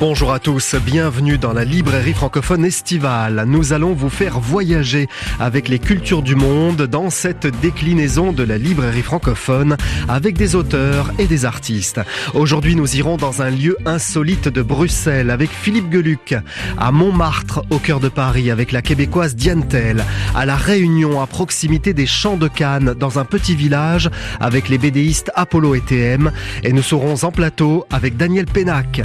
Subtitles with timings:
[0.00, 3.44] bonjour à tous, bienvenue dans la librairie francophone estivale.
[3.46, 5.08] Nous allons vous faire voyager
[5.38, 9.76] avec les cultures du monde dans cette déclinaison de la librairie francophone
[10.08, 12.00] avec des auteurs et des artistes.
[12.32, 16.34] Aujourd'hui, nous irons dans un lieu insolite de Bruxelles avec Philippe Geluc,
[16.78, 20.02] à Montmartre au cœur de Paris avec la québécoise Diane Tell,
[20.34, 24.08] à La Réunion à proximité des Champs de Cannes dans un petit village
[24.40, 26.32] avec les bédéistes Apollo et TM
[26.64, 29.02] et nous serons en plateau avec Daniel Pénac.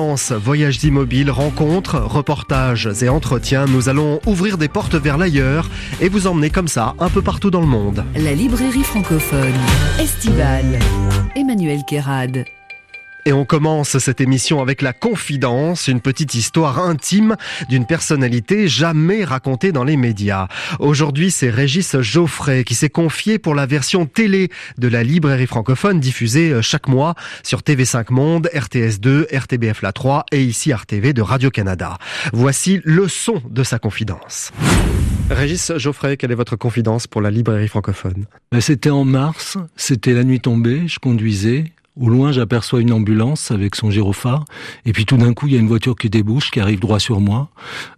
[0.00, 5.68] Voyages immobiles, rencontres, reportages et entretiens, nous allons ouvrir des portes vers l'ailleurs
[6.00, 8.04] et vous emmener comme ça un peu partout dans le monde.
[8.16, 9.52] La librairie francophone
[9.98, 10.78] estivale.
[11.36, 12.44] Emmanuel Kérad.
[13.30, 17.36] Et on commence cette émission avec la confidence, une petite histoire intime
[17.68, 20.48] d'une personnalité jamais racontée dans les médias.
[20.80, 26.00] Aujourd'hui, c'est Régis Geoffrey qui s'est confié pour la version télé de la librairie francophone
[26.00, 27.14] diffusée euh, chaque mois
[27.44, 31.98] sur TV5 Monde, RTS2, RTBF La 3 et ici RTV de Radio-Canada.
[32.32, 34.50] Voici le son de sa confidence.
[35.30, 38.24] Régis Geoffrey, quelle est votre confidence pour la librairie francophone?
[38.50, 41.66] Ben, C'était en mars, c'était la nuit tombée, je conduisais,
[42.00, 44.44] au loin, j'aperçois une ambulance avec son gyrophare.
[44.86, 46.98] Et puis tout d'un coup, il y a une voiture qui débouche, qui arrive droit
[46.98, 47.50] sur moi.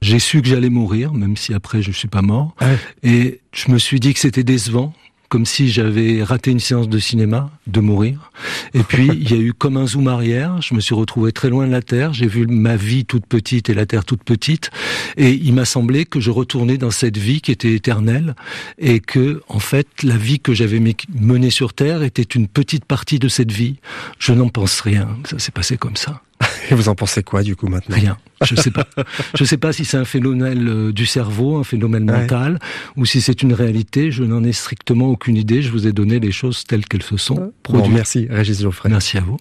[0.02, 2.54] J'ai su que j'allais mourir, même si après je suis pas mort.
[2.60, 2.78] Ouais.
[3.02, 4.92] Et je me suis dit que c'était décevant
[5.32, 8.30] comme si j'avais raté une séance de cinéma, de mourir.
[8.74, 11.48] Et puis, il y a eu comme un zoom arrière, je me suis retrouvé très
[11.48, 14.70] loin de la Terre, j'ai vu ma vie toute petite et la Terre toute petite,
[15.16, 18.36] et il m'a semblé que je retournais dans cette vie qui était éternelle,
[18.76, 20.82] et que, en fait, la vie que j'avais
[21.14, 23.76] menée sur Terre était une petite partie de cette vie.
[24.18, 26.20] Je n'en pense rien, ça s'est passé comme ça.
[26.70, 28.16] Et vous en pensez quoi du coup maintenant Rien.
[28.44, 28.86] Je sais pas.
[29.34, 32.20] Je sais pas si c'est un phénomène euh, du cerveau, un phénomène Ouais.
[32.22, 32.58] mental,
[32.96, 34.10] ou si c'est une réalité.
[34.10, 35.62] Je n'en ai strictement aucune idée.
[35.62, 37.92] Je vous ai donné les choses telles qu'elles se sont Bon, produites.
[37.94, 38.88] merci Régis Geoffrey.
[38.88, 39.36] Merci à vous.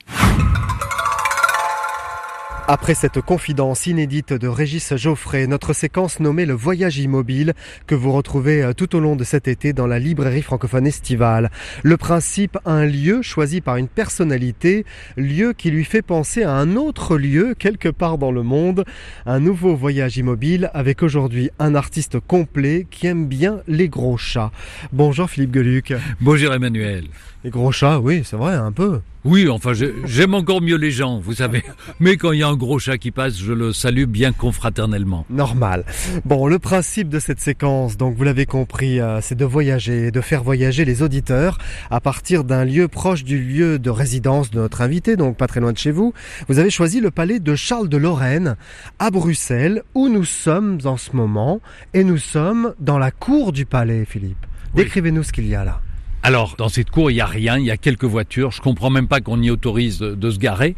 [2.73, 7.53] Après cette confidence inédite de Régis Geoffrey, notre séquence nommée le voyage immobile
[7.85, 11.51] que vous retrouvez euh, tout au long de cet été dans la librairie francophone estivale.
[11.83, 14.85] Le principe, un lieu choisi par une personnalité,
[15.17, 18.85] lieu qui lui fait penser à un autre lieu quelque part dans le monde.
[19.25, 24.53] Un nouveau voyage immobile avec aujourd'hui un artiste complet qui aime bien les gros chats.
[24.93, 25.93] Bonjour Philippe Geluc.
[26.21, 27.09] Bonjour Emmanuel.
[27.43, 28.99] Les gros chats, oui, c'est vrai, un peu.
[29.23, 31.63] Oui, enfin, j'ai- j'aime encore mieux les gens, vous savez.
[31.99, 35.25] Mais quand il y a un gros chat qui passe, je le salue bien confraternellement.
[35.29, 35.83] Normal.
[36.23, 40.21] Bon, le principe de cette séquence, donc vous l'avez compris, euh, c'est de voyager, de
[40.21, 41.57] faire voyager les auditeurs
[41.89, 45.59] à partir d'un lieu proche du lieu de résidence de notre invité, donc pas très
[45.61, 46.13] loin de chez vous.
[46.47, 48.55] Vous avez choisi le palais de Charles de Lorraine
[48.99, 51.59] à Bruxelles, où nous sommes en ce moment,
[51.95, 54.45] et nous sommes dans la cour du palais, Philippe.
[54.75, 54.83] Oui.
[54.83, 55.81] Décrivez-nous ce qu'il y a là.
[56.23, 58.51] Alors, dans cette cour, il n'y a rien, il y a quelques voitures.
[58.51, 60.75] Je comprends même pas qu'on y autorise de, de se garer.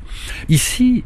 [0.48, 1.04] Ici,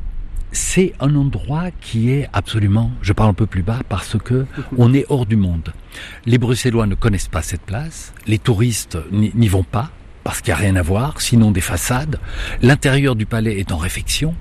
[0.52, 4.46] c'est un endroit qui est absolument, je parle un peu plus bas, parce que
[4.78, 5.74] on est hors du monde.
[6.26, 9.92] Les Bruxellois ne connaissent pas cette place, les touristes n'y vont pas,
[10.24, 12.20] parce qu'il n'y a rien à voir, sinon des façades.
[12.62, 14.36] L'intérieur du palais est en réfection.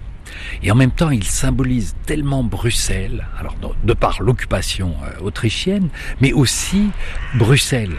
[0.63, 5.89] Et en même temps, il symbolise tellement Bruxelles, alors de, de par l'occupation euh, autrichienne,
[6.21, 6.91] mais aussi
[7.37, 7.97] Bruxelles.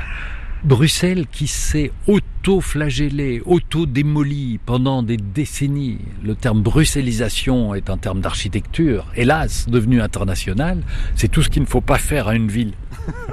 [0.64, 6.00] Bruxelles qui s'est auto-flagellée, auto-démolie pendant des décennies.
[6.24, 10.82] Le terme bruxellisation est un terme d'architecture, hélas, devenu international.
[11.16, 12.74] C'est tout ce qu'il ne faut pas faire à une ville.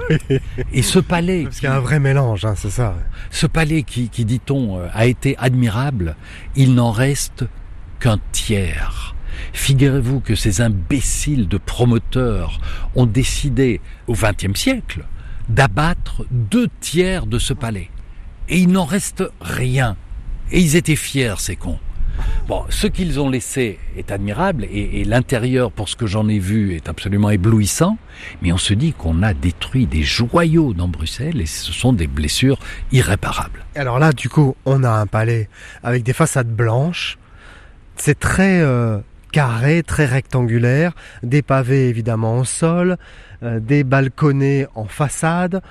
[0.73, 2.95] Et ce palais, Parce qu'il y a un vrai mélange, hein, c'est ça.
[3.31, 6.15] ce palais qui, qui dit-on, euh, a été admirable,
[6.55, 7.45] il n'en reste
[7.99, 9.15] qu'un tiers.
[9.51, 12.59] Figurez-vous que ces imbéciles de promoteurs
[12.95, 15.05] ont décidé, au XXe siècle,
[15.49, 17.89] d'abattre deux tiers de ce palais.
[18.49, 19.97] Et il n'en reste rien.
[20.51, 21.79] Et ils étaient fiers, ces cons.
[22.47, 26.75] Bon, ce qu'ils ont laissé est admirable et, l'intérieur, pour ce que j'en ai vu,
[26.75, 27.97] est absolument éblouissant.
[28.41, 32.07] Mais on se dit qu'on a détruit des joyaux dans Bruxelles et ce sont des
[32.07, 32.59] blessures
[32.91, 33.65] irréparables.
[33.75, 35.49] Alors là, du coup, on a un palais
[35.83, 37.17] avec des façades blanches.
[37.97, 38.99] C'est très euh,
[39.35, 42.95] carré, très rectangulaire, des pavés évidemment au sol,
[43.43, 45.61] euh, des balconnets en façade.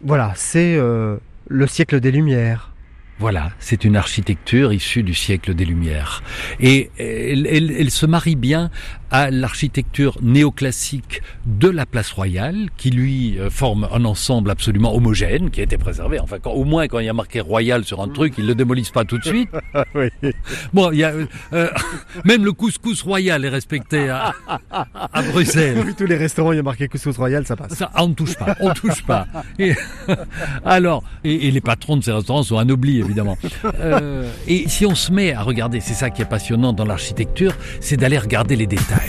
[0.00, 1.16] Voilà, c'est euh,
[1.48, 2.72] le siècle des Lumières.
[3.18, 6.22] Voilà, c'est une architecture issue du siècle des Lumières.
[6.60, 8.70] Et elle se marie bien
[9.10, 15.50] à l'architecture néoclassique de la place royale, qui lui euh, forme un ensemble absolument homogène,
[15.50, 16.20] qui a été préservé.
[16.20, 18.54] Enfin, quand, au moins quand il y a marqué royal sur un truc, ils le
[18.54, 19.50] démolissent pas tout de suite.
[19.94, 20.08] oui.
[20.72, 21.12] Bon, il y a
[21.52, 21.68] euh,
[22.24, 24.32] même le couscous royal est respecté à,
[24.70, 25.94] à Bruxelles.
[25.96, 27.74] Tous les restaurants, il y a marqué couscous royal, ça passe.
[27.74, 29.26] Ça, on ne touche pas, on touche pas.
[29.58, 29.74] Et,
[30.64, 33.36] alors, et, et les patrons de ces restaurants sont anoblis, évidemment.
[33.80, 37.54] Euh, et si on se met à regarder, c'est ça qui est passionnant dans l'architecture,
[37.80, 38.99] c'est d'aller regarder les détails.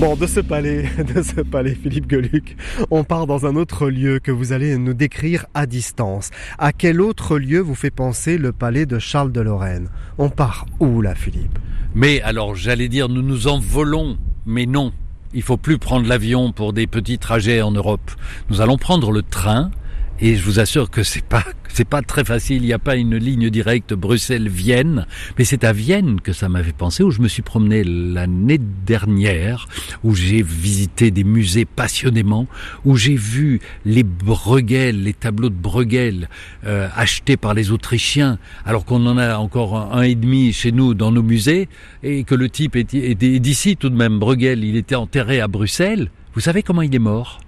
[0.00, 2.56] Bon, de ce palais, de ce palais Philippe Geluc,
[2.92, 6.30] on part dans un autre lieu que vous allez nous décrire à distance.
[6.56, 9.88] À quel autre lieu vous fait penser le palais de Charles de Lorraine?
[10.16, 11.58] On part où là, Philippe?
[11.96, 14.92] Mais alors, j'allais dire, nous nous envolons, mais non.
[15.34, 18.12] Il faut plus prendre l'avion pour des petits trajets en Europe.
[18.50, 19.72] Nous allons prendre le train
[20.20, 22.62] et je vous assure que c'est pas c'est pas très facile.
[22.62, 25.06] Il n'y a pas une ligne directe Bruxelles-Vienne,
[25.38, 29.68] mais c'est à Vienne que ça m'avait pensé où je me suis promené l'année dernière,
[30.02, 32.48] où j'ai visité des musées passionnément,
[32.84, 36.28] où j'ai vu les Bruegel, les tableaux de Bruegel
[36.66, 40.94] euh, achetés par les Autrichiens, alors qu'on en a encore un, et demi chez nous
[40.94, 41.68] dans nos musées,
[42.02, 44.18] et que le type est, est d'ici tout de même.
[44.18, 46.10] Bruegel, il était enterré à Bruxelles.
[46.34, 47.40] Vous savez comment il est mort?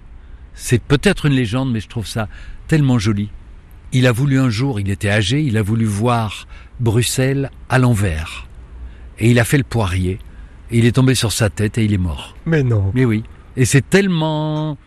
[0.53, 2.27] C'est peut-être une légende, mais je trouve ça
[2.71, 3.29] tellement joli.
[3.91, 6.47] Il a voulu un jour, il était âgé, il a voulu voir
[6.79, 8.47] Bruxelles à l'envers.
[9.19, 10.19] Et il a fait le poirier.
[10.71, 12.37] Et il est tombé sur sa tête et il est mort.
[12.45, 12.93] Mais non.
[12.95, 13.23] Mais oui.
[13.57, 14.77] Et c'est tellement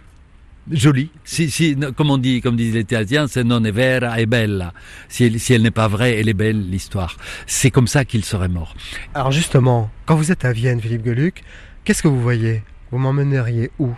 [0.70, 1.10] joli.
[1.24, 4.72] Si, si, comme on dit, comme disent les théâtiens, c'est non è vera è bella.
[5.10, 7.18] Si elle, si elle n'est pas vraie, elle est belle, l'histoire.
[7.46, 8.74] C'est comme ça qu'il serait mort.
[9.12, 11.44] Alors justement, quand vous êtes à Vienne, Philippe Geluc,
[11.84, 12.62] qu'est-ce que vous voyez?
[12.90, 13.90] Vous m'emmèneriez où?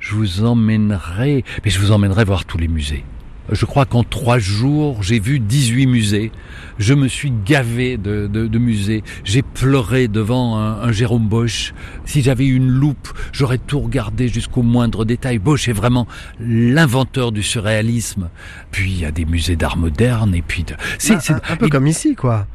[0.00, 3.04] Je vous emmènerai, mais je vous emmènerai voir tous les musées.
[3.50, 6.32] Je crois qu'en trois jours, j'ai vu 18 musées.
[6.78, 9.02] Je me suis gavé de, de, de musées.
[9.24, 11.72] J'ai pleuré devant un, un Jérôme Bosch.
[12.04, 15.38] Si j'avais une loupe, j'aurais tout regardé jusqu'au moindre détail.
[15.38, 16.06] Bosch est vraiment
[16.40, 18.28] l'inventeur du surréalisme.
[18.70, 20.64] Puis il y a des musées d'art moderne et puis...
[20.64, 20.74] De...
[20.98, 21.70] C'est un, un, un, peu et...
[21.70, 22.46] comme ici, quoi.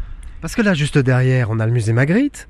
[0.41, 2.49] Parce que là, juste derrière, on a le musée Magritte.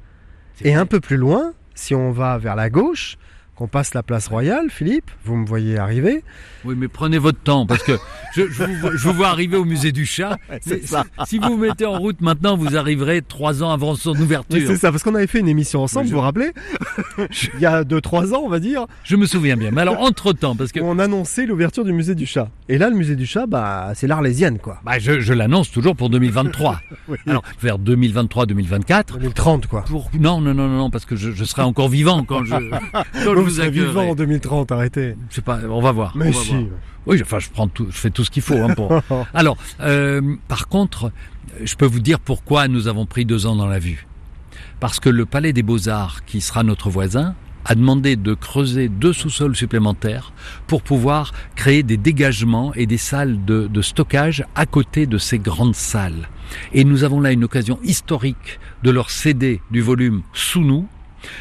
[0.64, 3.18] Et un peu plus loin, si on va vers la gauche,
[3.56, 6.24] qu'on passe la place royale, Philippe, vous me voyez arriver.
[6.66, 7.94] Oui, mais prenez votre temps, parce que
[8.36, 10.38] je, je, vous, je vous, vois arriver au musée du chat.
[10.86, 11.04] ça.
[11.26, 14.60] Si vous vous mettez en route maintenant, vous arriverez trois ans avant son ouverture.
[14.66, 16.12] C'est ça, parce qu'on avait fait une émission ensemble, je...
[16.12, 16.52] vous vous rappelez
[17.56, 18.88] Il y a deux, trois ans, on va dire.
[19.04, 19.72] Je me souviens bien.
[19.72, 20.80] Mais alors, entre-temps, parce que...
[20.80, 22.50] On annonçait l'ouverture du musée du chat.
[22.70, 24.80] Et là, le musée du chat, bah, c'est l'Arlésienne, quoi.
[24.84, 26.80] Bah, je, je l'annonce toujours pour 2023.
[27.08, 27.18] oui.
[27.28, 29.20] Alors, vers 2023-2024.
[29.20, 29.82] 2030, quoi.
[29.84, 30.10] Pour...
[30.20, 32.54] Non, non, non, non, parce que je, je serai encore vivant quand je...
[33.24, 35.16] Quand vous serez vivant en 2030, arrêtez.
[35.30, 36.14] Je sais pas, on va voir.
[36.16, 36.52] Mais on va si.
[36.52, 36.66] Voir.
[37.06, 38.56] Oui, enfin, je prends tout, je fais tout ce qu'il faut.
[38.56, 39.02] Hein, pour...
[39.34, 41.12] Alors, euh, par contre,
[41.62, 44.08] je peux vous dire pourquoi nous avons pris deux ans dans la vue.
[44.80, 47.36] Parce que le Palais des Beaux-Arts, qui sera notre voisin,
[47.66, 50.34] a demandé de creuser deux sous-sols supplémentaires
[50.68, 55.40] pour pouvoir créer des dégagements et des salles de, de, stockage à côté de ces
[55.40, 56.30] grandes salles.
[56.74, 60.88] Et nous avons là une occasion historique de leur céder du volume sous nous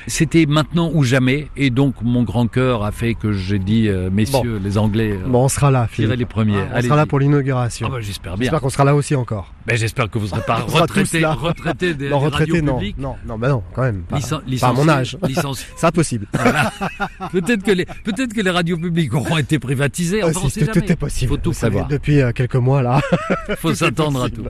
[0.07, 4.11] c'était maintenant ou jamais, et donc mon grand cœur a fait que j'ai dit, euh,
[4.11, 4.65] messieurs, bon.
[4.65, 6.19] les Anglais, euh, bon, on sera là, Philippe.
[6.19, 6.61] les premiers.
[6.73, 7.87] Ah, on sera là pour l'inauguration.
[7.91, 8.45] Ah bah, j'espère bien.
[8.45, 9.53] J'espère qu'on sera là aussi encore.
[9.67, 12.99] Ben, j'espère que vous serez pas retraité, retraité des, non, retraité, non, publiques.
[12.99, 14.03] non, non, ben non, quand même.
[14.03, 15.17] Pas, à mon âge.
[15.77, 16.27] C'est impossible.
[16.43, 16.73] Voilà.
[17.31, 20.25] peut-être que les, peut-être que les radios publiques auront été privatisées.
[20.25, 21.29] Enfin, si, tout est possible.
[21.31, 21.87] Faut tout savoir.
[21.87, 23.01] Depuis euh, quelques mois là.
[23.59, 24.45] Faut s'attendre à tout.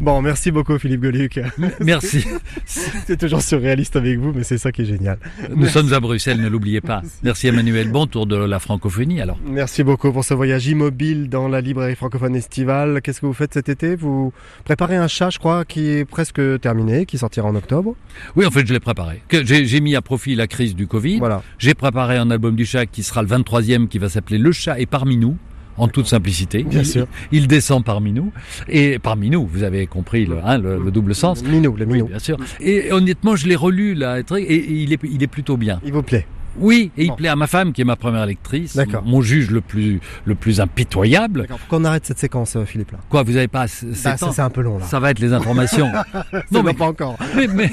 [0.00, 1.40] Bon, merci beaucoup Philippe Goluc.
[1.80, 2.26] Merci.
[2.64, 5.18] C'est toujours surréaliste avec vous, mais c'est ça qui est génial.
[5.48, 5.72] Nous merci.
[5.74, 7.00] sommes à Bruxelles, ne l'oubliez pas.
[7.02, 7.18] Merci.
[7.22, 7.90] merci Emmanuel.
[7.90, 9.38] Bon tour de la francophonie alors.
[9.46, 13.00] Merci beaucoup pour ce voyage immobile dans la librairie francophone estivale.
[13.02, 13.94] Qu'est-ce que vous faites cet été?
[13.94, 14.32] Vous
[14.64, 17.94] préparez un chat, je crois, qui est presque terminé, qui sortira en octobre.
[18.34, 19.22] Oui, en fait, je l'ai préparé.
[19.30, 21.18] J'ai mis à profit la crise du Covid.
[21.18, 21.42] Voilà.
[21.58, 24.78] J'ai préparé un album du chat qui sera le 23e, qui va s'appeler Le chat
[24.80, 25.36] est parmi nous
[25.78, 26.62] en toute simplicité.
[26.62, 27.06] Bien il, sûr.
[27.32, 28.32] Il descend parmi nous.
[28.68, 31.42] Et parmi nous, vous avez compris le, hein, le, le double sens.
[31.42, 32.04] Minou, le minou.
[32.04, 32.38] Oui, bien sûr.
[32.60, 35.80] Et honnêtement, je l'ai relu là, et il est, il est plutôt bien.
[35.84, 36.26] Il vous plaît
[36.58, 37.12] oui, et bon.
[37.12, 40.34] il plaît à ma femme qui est ma première lectrice, mon juge le plus le
[40.34, 41.46] plus impitoyable.
[41.68, 42.92] Qu'on arrête cette séquence, Philippe.
[42.92, 42.98] Là.
[43.08, 44.84] Quoi, vous avez pas c'est bah, un peu long là.
[44.84, 45.90] Ça va être les informations.
[46.50, 47.16] non, mais pas encore.
[47.36, 47.70] Mais, mais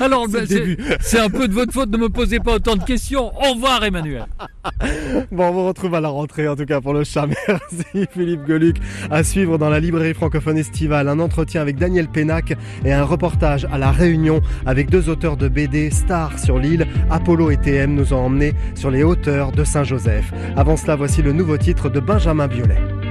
[0.00, 0.26] alors,
[1.00, 3.32] c'est un peu de votre faute de me poser pas autant de questions.
[3.36, 4.26] Au revoir, Emmanuel.
[5.30, 7.26] Bon, on vous retrouve à la rentrée en tout cas pour le chat.
[7.48, 8.76] Merci Philippe Goluc.
[9.10, 12.54] À suivre dans la librairie francophone estivale, un entretien avec Daniel Pénac
[12.84, 16.86] et un reportage à la Réunion avec deux auteurs de BD stars sur l'île.
[17.10, 20.32] Apollo et TM nous ont emmené sur les hauteurs de Saint-Joseph.
[20.56, 23.05] Avant cela, voici le nouveau titre de Benjamin Biolay.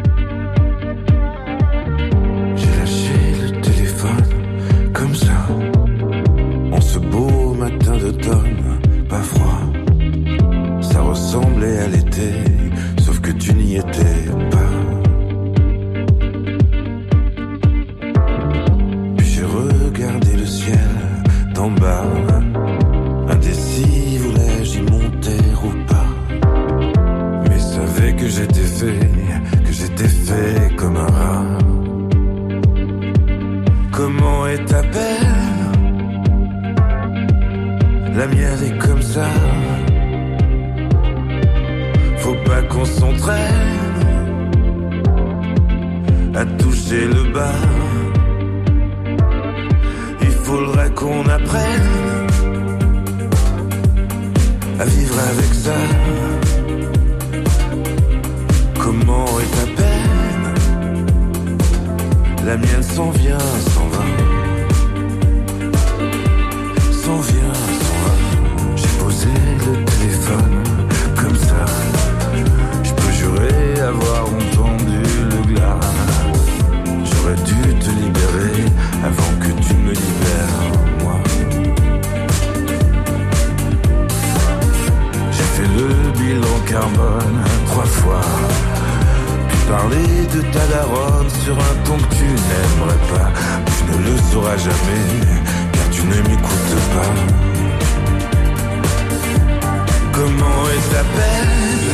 [34.55, 35.71] Est ta peine
[38.17, 39.27] La mienne est comme ça.
[42.17, 44.51] Faut pas qu'on s'entraîne
[46.33, 47.61] à toucher le bas.
[50.21, 52.27] Il faudrait qu'on apprenne
[54.79, 55.79] à vivre avec ça.
[58.79, 60.45] Comment est ta peine?
[62.45, 63.49] La mienne s'en vient,
[89.67, 93.29] parler de ta daronne sur un ton que tu n'aimerais pas.
[93.75, 95.05] Tu ne le sauras jamais,
[95.73, 97.13] car tu ne m'écoutes pas.
[100.13, 101.85] Comment est ta peine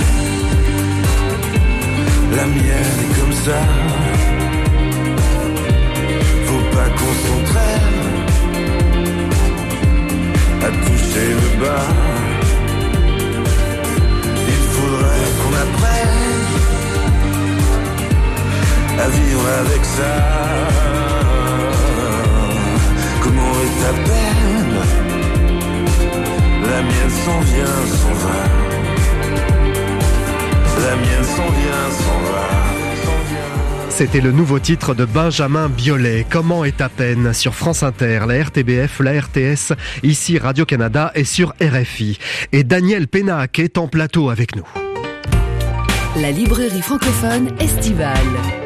[2.36, 3.60] La mienne est comme ça.
[6.48, 8.00] Faut pas qu'on s'entraîne
[10.62, 11.88] à toucher le bas.
[14.48, 16.41] Il faudrait qu'on apprenne
[19.02, 20.14] à vivre avec ça.
[23.24, 24.76] Comment est ta peine?
[26.70, 28.42] La mienne s'en vient, s'en va.
[30.86, 32.48] La mienne s'en vient, s'en va.
[33.04, 33.90] s'en vient.
[33.90, 37.34] C'était le nouveau titre de Benjamin Biolay, Comment est ta peine?
[37.34, 42.20] Sur France Inter, la RTBF, la RTS, ici Radio-Canada et sur RFI.
[42.52, 44.68] Et Daniel Pénac est en plateau avec nous.
[46.18, 48.61] La librairie francophone estivale.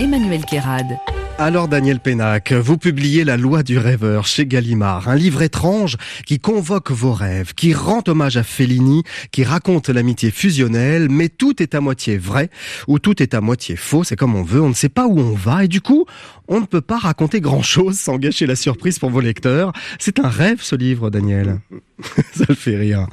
[0.00, 0.98] Emmanuel Kérad.
[1.38, 5.96] Alors Daniel Pénac, vous publiez La loi du rêveur chez Gallimard, un livre étrange
[6.26, 11.62] qui convoque vos rêves, qui rend hommage à Fellini, qui raconte l'amitié fusionnelle, mais tout
[11.62, 12.50] est à moitié vrai
[12.88, 15.18] ou tout est à moitié faux, c'est comme on veut, on ne sait pas où
[15.18, 16.06] on va et du coup,
[16.48, 19.72] on ne peut pas raconter grand-chose sans gâcher la surprise pour vos lecteurs.
[19.98, 21.60] C'est un rêve ce livre, Daniel.
[22.34, 23.06] Ça le fait rire.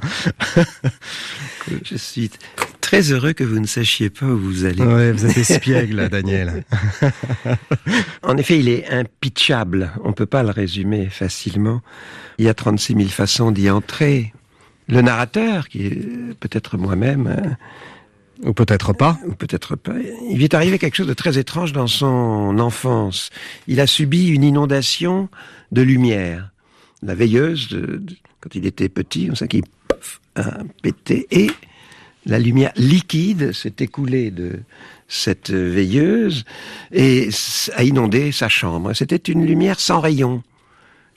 [1.84, 2.30] Je suis
[2.92, 4.82] très heureux que vous ne sachiez pas où vous allez.
[4.82, 6.62] Ouais, vous êtes espiègle, Daniel.
[8.22, 9.92] En effet, il est impitchable.
[10.04, 11.80] On peut pas le résumer facilement.
[12.36, 14.34] Il y a 36 000 façons d'y entrer.
[14.88, 17.56] Le narrateur, qui est peut-être moi-même, hein,
[18.44, 19.18] Ou peut-être pas.
[19.26, 19.94] ou peut-être pas,
[20.28, 23.30] il lui est arrivé quelque chose de très étrange dans son enfance.
[23.68, 25.30] Il a subi une inondation
[25.72, 26.50] de lumière.
[27.02, 29.64] La veilleuse, de- de- quand il était petit, on sait qu'il
[30.36, 31.50] a pété et
[32.26, 34.60] la lumière liquide s'est écoulée de
[35.08, 36.44] cette veilleuse
[36.92, 37.28] et
[37.74, 38.94] a inondé sa chambre.
[38.94, 40.42] C'était une lumière sans rayon.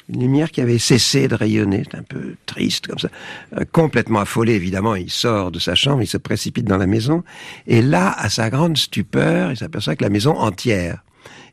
[0.10, 3.10] Une lumière qui avait cessé de rayonner, c'est un peu triste comme ça.
[3.58, 7.24] Euh, complètement affolé, évidemment, il sort de sa chambre, il se précipite dans la maison,
[7.66, 11.05] et là, à sa grande stupeur, il s'aperçoit que la maison entière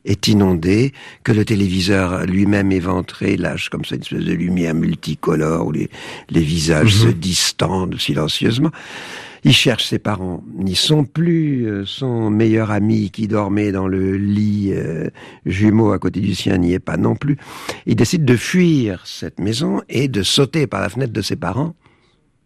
[0.05, 0.93] est inondée,
[1.23, 5.89] que le téléviseur lui-même éventré lâche comme ça une espèce de lumière multicolore où les,
[6.31, 8.71] les visages se distendent silencieusement.
[9.45, 11.67] Il cherche ses parents, n'y sont plus.
[11.67, 15.09] Euh, Son meilleur ami qui dormait dans le lit euh,
[15.47, 17.37] jumeau à côté du sien n'y est pas non plus.
[17.87, 21.75] Il décide de fuir cette maison et de sauter par la fenêtre de ses parents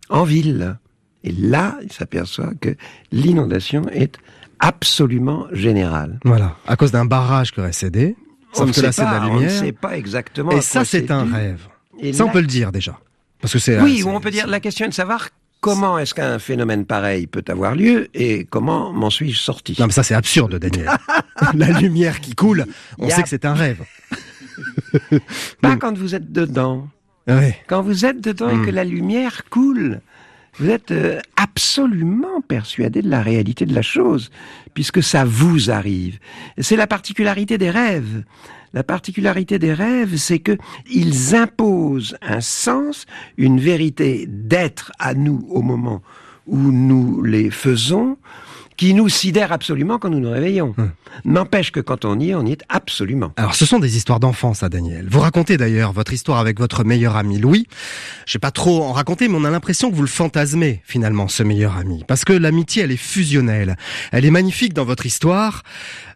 [0.08, 0.78] en ville.
[1.22, 2.75] Et là, il s'aperçoit que
[3.12, 4.16] l'inondation est
[4.60, 6.18] absolument générale.
[6.25, 6.56] Voilà.
[6.66, 8.16] À cause d'un barrage qui aurait cédé.
[8.52, 9.50] Sauf que là, c'est de la on ne lumière.
[9.50, 10.50] sait pas exactement.
[10.52, 11.60] Et ça, c'est un rêve.
[12.00, 12.98] Et Ça, on peut le dire déjà.
[13.40, 13.78] Parce que c'est.
[13.80, 15.28] Oui, on peut dire la question est de savoir
[15.60, 19.76] comment est-ce qu'un phénomène pareil peut avoir lieu et comment m'en suis-je sorti.
[19.78, 20.90] Non, mais ça, c'est absurde, Daniel.
[21.54, 22.64] la lumière qui coule,
[22.98, 23.82] on a- sait que c'est un rêve.
[25.60, 26.88] Pas quand vous êtes dedans.
[27.28, 27.58] Ouais.
[27.66, 28.62] Quand vous êtes dedans Hmm.
[28.62, 30.00] et que la lumière coule,
[30.58, 34.30] vous êtes euh, absolument persuadé de la réalité de la chose,
[34.75, 36.18] puisque ça vous arrive.
[36.58, 38.25] C'est la particularité des rêves.
[38.72, 40.56] La particularité des rêves, c'est que
[40.92, 46.02] ils imposent un sens, une vérité d'être à nous au moment
[46.46, 48.16] où nous les faisons,
[48.76, 50.75] qui nous sidère absolument quand nous nous réveillons.
[51.25, 53.33] N'empêche que quand on y est, on y est absolument.
[53.37, 55.06] Alors, ce sont des histoires d'enfance, ça, Daniel.
[55.11, 57.66] Vous racontez d'ailleurs votre histoire avec votre meilleur ami Louis.
[58.26, 61.28] Je sais pas trop en raconter, mais on a l'impression que vous le fantasmez, finalement,
[61.28, 62.04] ce meilleur ami.
[62.06, 63.76] Parce que l'amitié, elle est fusionnelle.
[64.12, 65.62] Elle est magnifique dans votre histoire.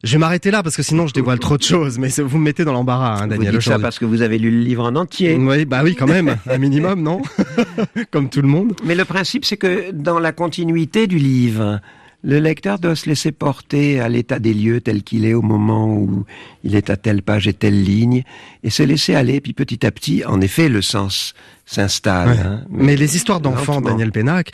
[0.03, 2.45] Je vais m'arrêter là, parce que sinon je dévoile trop de choses, mais vous me
[2.45, 4.85] mettez dans l'embarras, hein, Vous Daniel, dites ça parce que vous avez lu le livre
[4.85, 5.37] en entier.
[5.37, 6.37] Oui, bah oui, quand même.
[6.49, 7.21] Un minimum, non?
[8.11, 8.75] Comme tout le monde.
[8.85, 11.81] Mais le principe, c'est que dans la continuité du livre,
[12.23, 15.93] le lecteur doit se laisser porter à l'état des lieux tel qu'il est au moment
[15.95, 16.25] où
[16.65, 18.25] il est à telle page et telle ligne,
[18.63, 21.35] et se laisser aller, puis petit à petit, en effet, le sens
[21.67, 22.29] s'installe.
[22.29, 22.39] Ouais.
[22.39, 22.65] hein.
[22.71, 23.81] Mais les histoires d'enfants.
[23.81, 24.53] Daniel Pénac,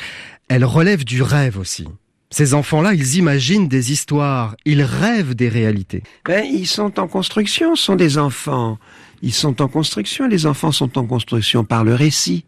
[0.49, 1.87] elles relèvent du rêve aussi.
[2.31, 6.03] Ces enfants-là, ils imaginent des histoires, ils rêvent des réalités.
[6.25, 8.79] Ben, ils sont en construction, ce sont des enfants.
[9.23, 12.45] Ils sont en construction, les enfants sont en construction par le récit.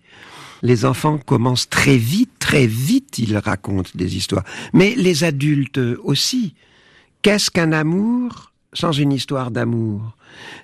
[0.62, 4.44] Les enfants commencent très vite, très vite, ils racontent des histoires.
[4.72, 6.54] Mais les adultes aussi.
[7.22, 10.16] Qu'est-ce qu'un amour sans une histoire d'amour?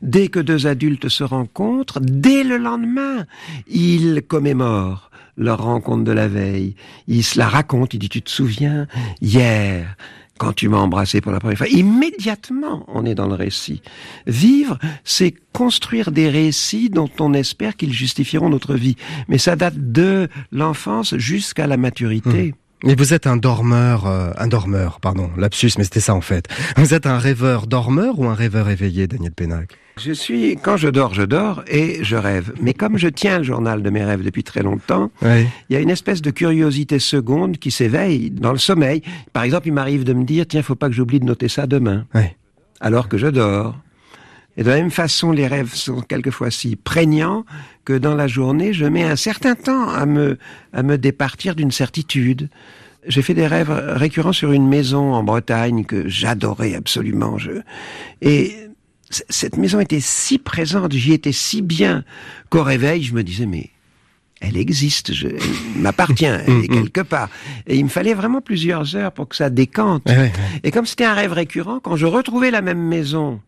[0.02, 3.26] Dès que deux adultes se rencontrent, dès le lendemain,
[3.66, 6.76] ils commémorent leur rencontre de la veille.
[7.08, 8.86] Ils se la racontent, ils disent, tu te souviens,
[9.20, 9.96] hier,
[10.38, 11.68] quand tu m'as embrassé pour la première fois.
[11.68, 13.82] Immédiatement, on est dans le récit.
[14.26, 18.96] Vivre, c'est construire des récits dont on espère qu'ils justifieront notre vie.
[19.28, 22.54] Mais ça date de l'enfance jusqu'à la maturité.
[22.84, 26.48] Mais vous êtes un dormeur, euh, un dormeur, pardon, lapsus, mais c'était ça en fait.
[26.76, 29.78] Vous êtes un rêveur dormeur ou un rêveur éveillé, Daniel Pénac?
[29.96, 32.52] Je suis, quand je dors, je dors et je rêve.
[32.60, 35.46] Mais comme je tiens le journal de mes rêves depuis très longtemps, Oui.
[35.70, 39.02] il y a une espèce de curiosité seconde qui s'éveille dans le sommeil.
[39.32, 41.66] Par exemple, il m'arrive de me dire, tiens, faut pas que j'oublie de noter ça
[41.68, 42.06] demain.
[42.14, 42.22] Oui.
[42.80, 43.76] alors que je dors.
[44.56, 47.44] Et de la même façon, les rêves sont quelquefois si prégnants
[47.84, 50.38] que dans la journée, je mets un certain temps à me,
[50.72, 52.48] à me départir d'une certitude.
[53.06, 57.36] J'ai fait des rêves récurrents sur une maison en Bretagne que j'adorais absolument.
[57.38, 57.50] Je...
[58.22, 58.54] Et
[59.28, 62.04] cette maison était si présente, j'y étais si bien
[62.50, 63.70] qu'au réveil, je me disais, mais
[64.40, 65.40] elle existe, je, elle
[65.80, 67.28] m'appartient, elle est quelque part.
[67.66, 70.06] Et il me fallait vraiment plusieurs heures pour que ça décante.
[70.62, 73.40] Et comme c'était un rêve récurrent, quand je retrouvais la même maison,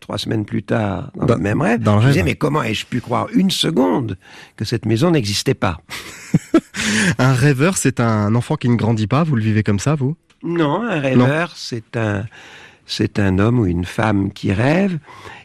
[0.00, 2.12] trois semaines plus tard, dans, Dans- le même rêve, dans je rêve.
[2.14, 4.18] disais, mais comment ai-je pu croire une seconde
[4.56, 5.80] que cette maison n'existait pas?
[7.18, 10.16] Un rêveur, c'est un enfant qui ne grandit pas, vous le vivez comme ça, vous?
[10.42, 12.24] Non, un rêveur, c'est un,
[12.86, 14.98] c'est un homme ou une femme qui rêve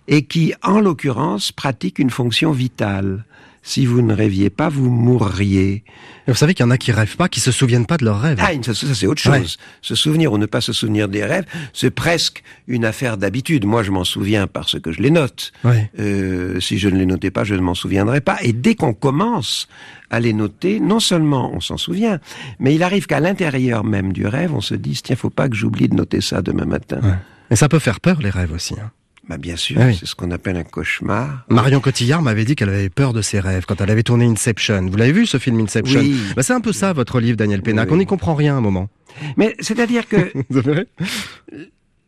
[0.08, 3.26] et qui, en l'occurrence, pratique une fonction vitale.
[3.64, 5.84] Si vous ne rêviez pas, vous mourriez.
[6.28, 8.06] Et Vous savez qu'il y en a qui rêvent pas, qui se souviennent pas de
[8.06, 8.40] leurs rêves.
[8.42, 9.32] Ah, ça, ça, c'est autre chose.
[9.34, 9.46] Ouais.
[9.82, 13.66] Se souvenir ou ne pas se souvenir des rêves, c'est presque une affaire d'habitude.
[13.66, 15.52] Moi, je m'en souviens parce que je les note.
[15.64, 15.92] Ouais.
[16.00, 18.38] Euh, si je ne les notais pas, je ne m'en souviendrais pas.
[18.42, 19.68] Et dès qu'on commence
[20.10, 22.20] à les noter, non seulement on s'en souvient,
[22.60, 25.56] mais il arrive qu'à l'intérieur même du rêve, on se dise tiens, faut pas que
[25.56, 27.00] j'oublie de noter ça demain matin.
[27.04, 27.16] Ouais.
[27.52, 28.74] Et ça peut faire peur, les rêves aussi.
[28.82, 28.92] hein.
[29.30, 29.96] Bah bien sûr, Ah oui.
[30.00, 31.46] c'est ce qu'on appelle un cauchemar.
[31.50, 34.88] Marion Cotillard m'avait dit qu'elle avait peur de ses rêves quand elle avait tourné Inception.
[34.90, 36.20] Vous l'avez vu ce film Inception Oui.
[36.36, 37.88] Bah, C'est un peu ça votre livre, Daniel Pénac.
[37.90, 37.94] Oui.
[37.94, 38.90] On n'y comprend rien à un moment.
[39.38, 40.34] Mais c'est-à-dire que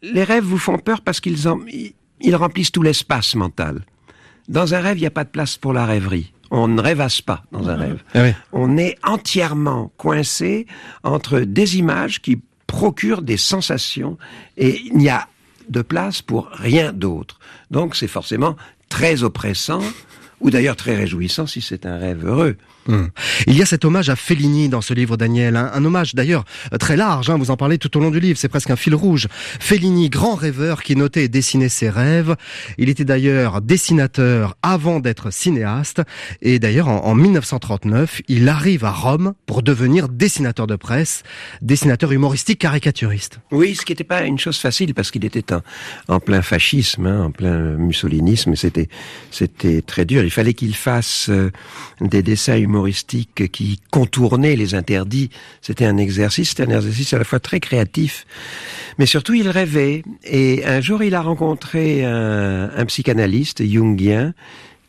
[0.02, 3.82] les rêves vous font peur parce qu'ils en- ils- ils remplissent tout l'espace mental.
[4.50, 6.34] Dans un rêve, il n'y a pas de place pour la rêverie.
[6.52, 8.04] On ne rêvasse pas dans un rêve.
[8.14, 8.26] Ah.
[8.52, 10.68] On est entièrement coincé
[11.04, 14.18] entre des images qui procurent des sensations
[14.58, 15.28] et il n'y a
[15.70, 17.40] de place pour rien d'autre.
[17.72, 18.56] Donc c'est forcément
[18.90, 19.82] très oppressant
[20.40, 22.58] ou d'ailleurs très réjouissant si c'est un rêve heureux.
[22.88, 23.10] Hum.
[23.48, 25.56] Il y a cet hommage à Fellini dans ce livre, Daniel.
[25.56, 26.44] Un, un hommage d'ailleurs
[26.74, 28.76] euh, très large, hein, vous en parlez tout au long du livre, c'est presque un
[28.76, 29.28] fil rouge.
[29.32, 32.36] Fellini, grand rêveur qui notait et dessinait ses rêves.
[32.78, 36.02] Il était d'ailleurs dessinateur avant d'être cinéaste.
[36.42, 41.24] Et d'ailleurs, en, en 1939, il arrive à Rome pour devenir dessinateur de presse,
[41.62, 43.40] dessinateur humoristique caricaturiste.
[43.52, 45.46] Oui, ce qui n'était pas une chose facile parce qu'il était
[46.08, 48.56] en, plein fascisme, hein, en plein mussolinisme.
[48.56, 48.90] C'était
[49.32, 50.24] c'était très dur.
[50.24, 51.52] Il fallait qu'il fasse euh,
[52.02, 55.30] des dessins humoristiques qui contournaient les interdits.
[55.62, 58.26] C'était un exercice, c'était un exercice à la fois très créatif,
[58.98, 60.04] mais surtout il rêvait.
[60.24, 64.34] Et un jour, il a rencontré un, un psychanalyste jungien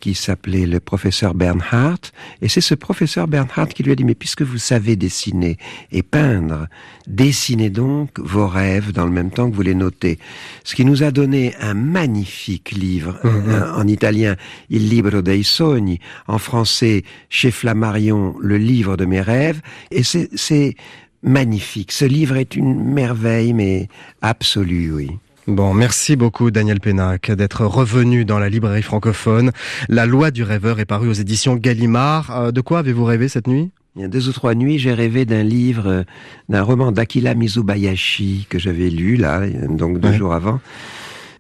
[0.05, 2.13] qui s'appelait le professeur Bernhardt,
[2.43, 5.57] et c'est ce professeur Bernhardt qui lui a dit, mais puisque vous savez dessiner
[5.93, 6.67] et peindre,
[7.07, 10.19] dessinez donc vos rêves dans le même temps que vous les notez.
[10.63, 14.37] Ce qui nous a donné un magnifique livre, euh, en italien,
[14.69, 20.29] Il libro dei sogni, en français, chez Flammarion, Le livre de mes rêves, et c'est
[20.35, 20.75] c'est
[21.23, 21.93] magnifique.
[21.93, 23.89] Ce livre est une merveille, mais
[24.21, 25.11] absolue, oui.
[25.47, 29.53] Bon, merci beaucoup Daniel Pénac d'être revenu dans la librairie francophone.
[29.89, 32.31] La loi du rêveur est parue aux éditions Gallimard.
[32.31, 33.71] Euh, de quoi avez-vous rêvé cette nuit?
[33.97, 36.03] Il y a deux ou trois nuits, j'ai rêvé d'un livre, euh,
[36.49, 40.17] d'un roman d'Akira Mizubayashi que j'avais lu là, donc deux Ouais.
[40.17, 40.61] jours avant.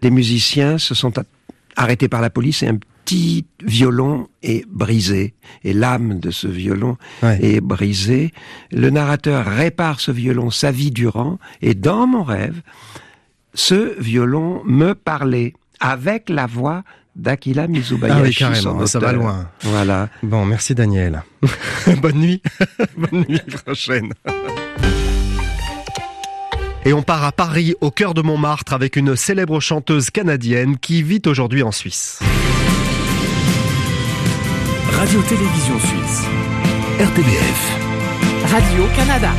[0.03, 1.13] Des musiciens se sont
[1.75, 5.33] arrêtés par la police et un petit violon est brisé.
[5.65, 7.39] Et l'âme de ce violon Ouais.
[7.43, 8.33] est brisée.
[8.71, 12.61] Le narrateur répare ce violon sa vie durant et dans mon rêve,
[13.55, 16.83] ce violon me parlait avec la voix
[17.17, 18.19] d'Akira Mizubayashi.
[18.19, 19.49] Ah oui, carrément, ça va loin.
[19.63, 20.09] Voilà.
[20.23, 21.23] Bon, merci Daniel.
[22.03, 22.43] Bonne nuit.
[22.97, 24.13] Bonne nuit prochaine.
[26.87, 31.03] Et on part à Paris, au cœur de Montmartre, avec une célèbre chanteuse canadienne qui
[31.03, 32.21] vit aujourd'hui en Suisse.
[34.93, 36.25] Radio-Télévision Suisse.
[37.01, 38.53] RTBF.
[38.53, 39.31] Radio-Canada.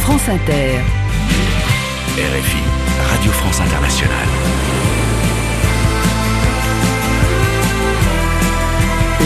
[0.00, 0.80] France Inter.
[2.16, 2.62] RFI.
[3.10, 4.14] Radio France Internationale.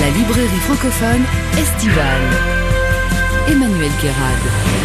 [0.00, 1.22] La librairie francophone
[1.56, 2.20] estivale.
[3.48, 4.80] Emmanuel Guérard.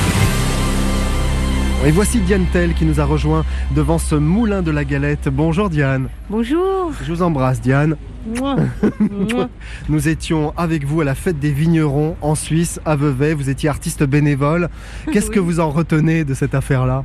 [1.87, 3.43] Et voici Diane Tell qui nous a rejoint
[3.75, 5.27] devant ce moulin de la galette.
[5.29, 6.09] Bonjour Diane.
[6.29, 6.91] Bonjour.
[7.03, 7.95] Je vous embrasse Diane.
[9.89, 13.33] Nous étions avec vous à la fête des vignerons en Suisse, à Vevey.
[13.33, 14.69] Vous étiez artiste bénévole.
[15.11, 17.03] Qu'est-ce que vous en retenez de cette affaire-là?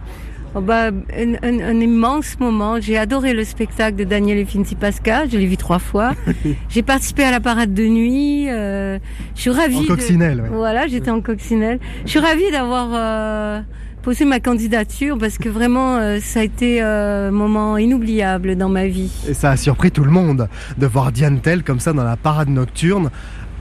[0.54, 2.80] Oh bah, un, un, un, immense moment.
[2.80, 5.28] J'ai adoré le spectacle de Daniel et Finzi Pascal.
[5.30, 6.12] Je l'ai vu trois fois.
[6.68, 8.50] J'ai participé à la parade de nuit.
[8.50, 8.98] Euh,
[9.34, 9.78] je suis ravie.
[9.78, 10.38] En coccinelle.
[10.38, 10.42] De...
[10.42, 10.48] Ouais.
[10.50, 11.78] Voilà, j'étais en coccinelle.
[12.04, 12.88] Je suis ravie d'avoir.
[12.92, 13.60] Euh
[14.00, 18.68] poser ma candidature parce que vraiment euh, ça a été euh, un moment inoubliable dans
[18.68, 19.10] ma vie.
[19.28, 22.16] Et ça a surpris tout le monde de voir Diane Tell comme ça dans la
[22.16, 23.10] parade nocturne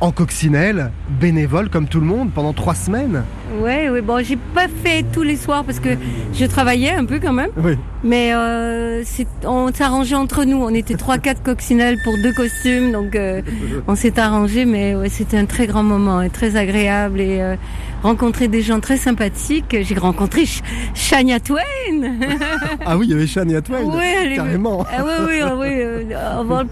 [0.01, 3.23] en coccinelle, bénévole comme tout le monde pendant trois semaines.
[3.61, 5.89] Ouais, oui, bon, j'ai pas fait tous les soirs parce que
[6.33, 7.49] je travaillais un peu quand même.
[7.57, 7.77] Oui.
[8.03, 9.03] Mais euh,
[9.43, 10.57] on s'arrangeait entre nous.
[10.57, 13.41] On était trois, quatre coccinelles pour deux costumes, donc euh,
[13.87, 14.65] on s'est arrangé.
[14.65, 17.55] Mais ouais, c'était un très grand moment et très agréable et euh,
[18.03, 19.75] rencontrer des gens très sympathiques.
[19.81, 20.61] J'ai rencontré Ch
[20.93, 21.59] Shania Twain.
[22.85, 23.81] ah oui, il y avait Shania Twain.
[23.83, 24.85] Oui, carrément.
[24.91, 25.67] Ah, oui, oui,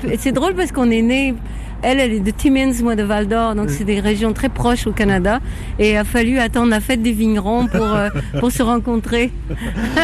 [0.03, 0.17] oui.
[0.19, 1.35] C'est drôle parce qu'on est né.
[1.83, 4.87] Elle, elle est de Timmins, moi de Val d'Or, donc c'est des régions très proches
[4.87, 5.39] au Canada.
[5.79, 8.09] Et il a fallu attendre la fête des vignerons pour, euh,
[8.39, 9.31] pour se rencontrer.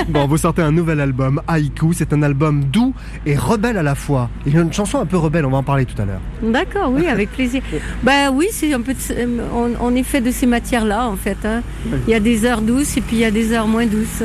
[0.09, 1.93] bon, vous sortez un nouvel album, Haïku.
[1.93, 2.93] C'est un album doux
[3.25, 4.29] et rebelle à la fois.
[4.45, 6.21] Il y a une chanson un peu rebelle, on va en parler tout à l'heure.
[6.41, 7.61] D'accord, oui, avec plaisir.
[8.03, 8.93] bah oui, c'est un peu.
[8.93, 8.99] De,
[9.53, 11.37] on, on, est fait de ces matières-là, en fait.
[11.45, 11.61] Hein.
[12.07, 14.23] Il y a des heures douces et puis il y a des heures moins douces.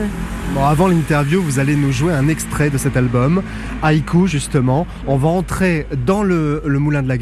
[0.54, 3.42] Bon, avant l'interview, vous allez nous jouer un extrait de cet album,
[3.82, 4.86] Haïku justement.
[5.06, 7.18] On va entrer dans le, le moulin de la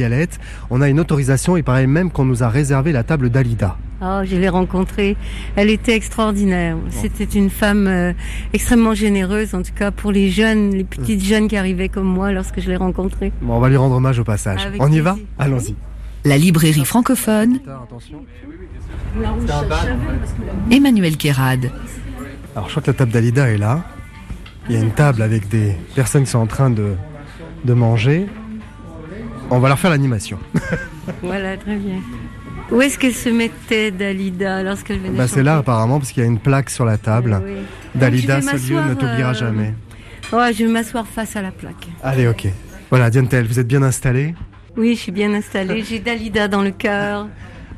[0.71, 3.77] On a une autorisation, il paraît même qu'on nous a réservé la table d'Alida.
[4.03, 5.17] Oh, je l'ai rencontrée.
[5.57, 6.77] Elle était extraordinaire.
[6.77, 6.83] Bon.
[6.91, 8.13] C'était une femme euh,
[8.53, 12.33] extrêmement généreuse, en tout cas pour les jeunes, les petites jeunes qui arrivaient comme moi
[12.33, 13.33] lorsque je l'ai rencontrée.
[13.41, 14.67] Bon, on va lui rendre hommage au passage.
[14.67, 15.75] Avec on y va Allons-y.
[16.25, 17.61] La librairie francophone.
[20.71, 21.71] Emmanuel Kérad.
[22.55, 23.85] Alors je crois que la table d'Alida est là.
[24.69, 26.95] Il y a une table avec des personnes qui sont en train de,
[27.65, 28.27] de manger.
[29.51, 30.39] On va leur faire l'animation.
[31.23, 32.01] voilà, très bien.
[32.71, 36.27] Où est-ce qu'elle se mettait, Dalida, lorsqu'elle venait bah, C'est là apparemment, parce qu'il y
[36.27, 37.41] a une plaque sur la table.
[37.45, 37.53] Oui.
[37.95, 39.35] Dalida, ce lieu ne t'oubliera euh...
[39.35, 39.75] jamais.
[40.33, 41.87] Ouais, je vais m'asseoir face à la plaque.
[42.03, 42.49] Allez, ok.
[42.91, 44.35] Voilà, Diantel, vous êtes bien installée
[44.77, 45.85] Oui, je suis bien installée.
[45.85, 47.29] J'ai Dalida dans le cœur.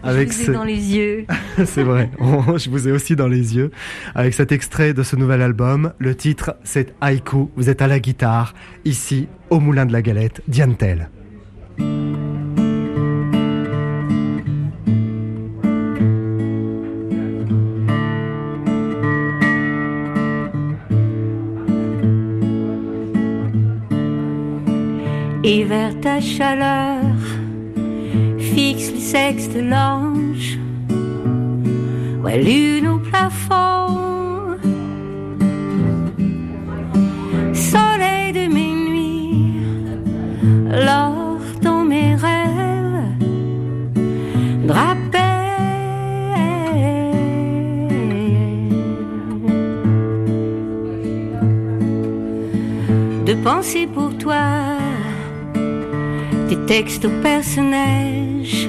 [0.03, 1.27] Avec je vous ai dans les yeux.
[1.67, 2.11] c'est vrai,
[2.57, 3.73] je vous ai aussi dans les yeux.
[4.15, 7.99] Avec cet extrait de ce nouvel album, le titre c'est Haïku, vous êtes à la
[7.99, 8.55] guitare,
[8.85, 11.11] ici au Moulin de la Galette, Diantel.
[11.13, 11.18] Et
[25.69, 27.03] vers ta chaleur
[28.39, 30.59] fixe le sexe de l'ange,
[32.23, 34.18] ouais, lune au plafond,
[53.49, 54.77] De penser pour toi
[56.51, 58.69] tes textes au personnage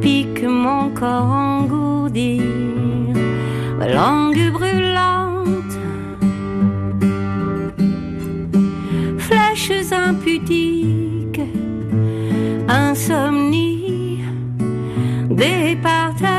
[0.00, 2.40] piquent mon corps engourdi.
[3.80, 5.76] Ma langue brûlante,
[9.18, 11.40] flèches impudiques,
[12.68, 14.20] insomnie
[15.30, 16.31] départagée.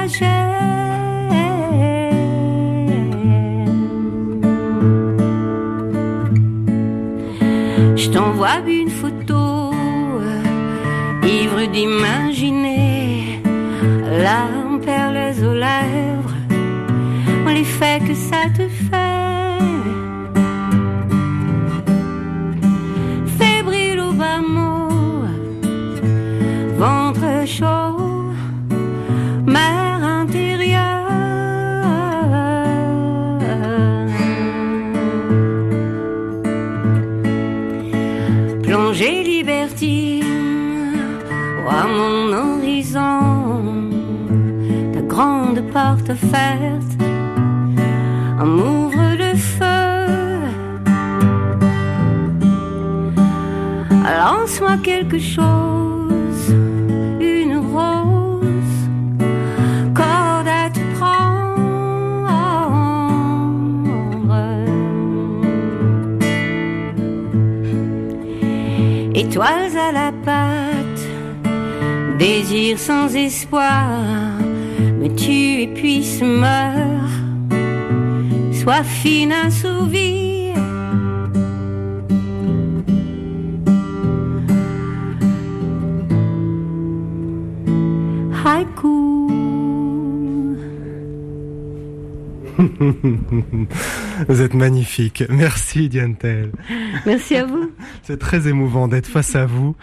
[8.34, 9.72] Je t'envoie une photo
[11.24, 13.40] ivre d'imaginer
[14.24, 16.36] larmes perles aux lèvres,
[17.48, 18.83] l'effet que ça te fait.
[45.74, 46.94] porte offerte,
[48.40, 50.44] on m'ouvre le feu.
[54.20, 56.46] Lance-moi quelque chose,
[57.20, 58.80] une rose,
[59.96, 61.34] corde à te prendre.
[69.16, 71.04] Étoiles à la pâte,
[72.20, 74.43] désir sans espoir
[75.16, 77.12] tue et puis se meurt,
[78.54, 80.34] soif fine assouvie.
[88.46, 89.30] Haïku.
[94.28, 95.24] Vous êtes magnifique.
[95.30, 96.52] Merci Diane-Telle.
[97.06, 97.72] Merci à vous.
[98.06, 99.78] C'est très émouvant d'être face à vous,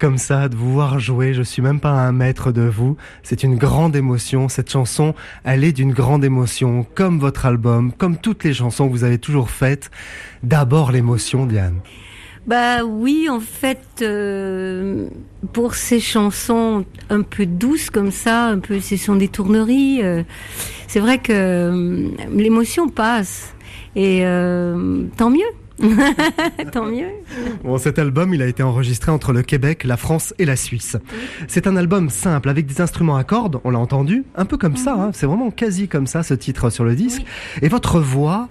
[0.00, 1.34] comme ça, de vous voir jouer.
[1.34, 2.96] Je suis même pas un maître de vous.
[3.22, 4.48] C'est une grande émotion.
[4.48, 8.92] Cette chanson, elle est d'une grande émotion, comme votre album, comme toutes les chansons que
[8.92, 9.92] vous avez toujours faites.
[10.42, 11.78] D'abord l'émotion, Diane.
[12.44, 15.06] Bah oui, en fait, euh,
[15.52, 20.02] pour ces chansons un peu douces comme ça, un peu, ce sont des tourneries.
[20.02, 20.24] euh,
[20.88, 23.54] c'est vrai que euh, l'émotion passe
[23.94, 25.52] et euh, tant mieux,
[26.72, 27.08] tant mieux.
[27.64, 30.96] Bon, cet album, il a été enregistré entre le Québec, la France et la Suisse.
[31.48, 34.76] C'est un album simple avec des instruments à cordes, on l'a entendu, un peu comme
[34.76, 37.22] ça, hein, c'est vraiment quasi comme ça ce titre sur le disque.
[37.62, 38.48] Et votre voix,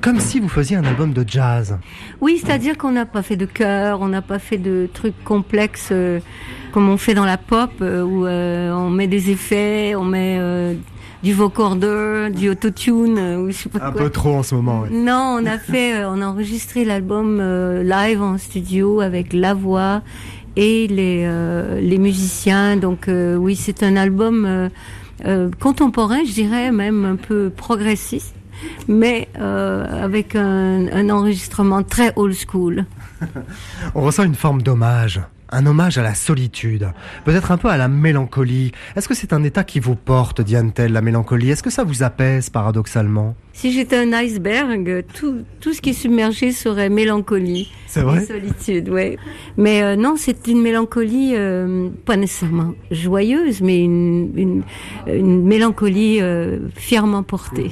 [0.00, 1.78] comme si vous faisiez un album de jazz.
[2.20, 5.88] Oui, c'est-à-dire qu'on n'a pas fait de chœur, on n'a pas fait de trucs complexes
[5.92, 6.20] euh,
[6.72, 10.38] comme on fait dans la pop euh, où euh, on met des effets, on met
[11.22, 14.02] du vocorder, du autotune, euh, ou je sais pas Un quoi.
[14.02, 14.82] peu trop en ce moment.
[14.82, 14.90] ouais.
[14.90, 19.54] Non, on a fait, euh, on a enregistré l'album euh, live en studio avec la
[19.54, 20.02] voix
[20.56, 22.76] et les euh, les musiciens.
[22.76, 24.68] Donc euh, oui, c'est un album euh,
[25.26, 28.34] euh, contemporain, je dirais même un peu progressiste,
[28.86, 32.84] mais euh, avec un, un enregistrement très old school.
[33.94, 35.20] On ressent une forme d'hommage.
[35.50, 36.90] Un hommage à la solitude,
[37.24, 38.72] peut-être un peu à la mélancolie.
[38.96, 41.48] Est-ce que c'est un état qui vous porte, Diane Tell, la mélancolie?
[41.48, 43.34] Est-ce que ça vous apaise paradoxalement?
[43.54, 47.72] Si j'étais un iceberg, tout, tout ce qui est submergé serait mélancolie.
[47.86, 48.22] C'est vrai?
[48.22, 49.16] Et solitude, ouais.
[49.56, 54.62] Mais euh, non, c'est une mélancolie euh, pas nécessairement joyeuse, mais une, une,
[55.06, 57.70] une mélancolie euh, fièrement portée.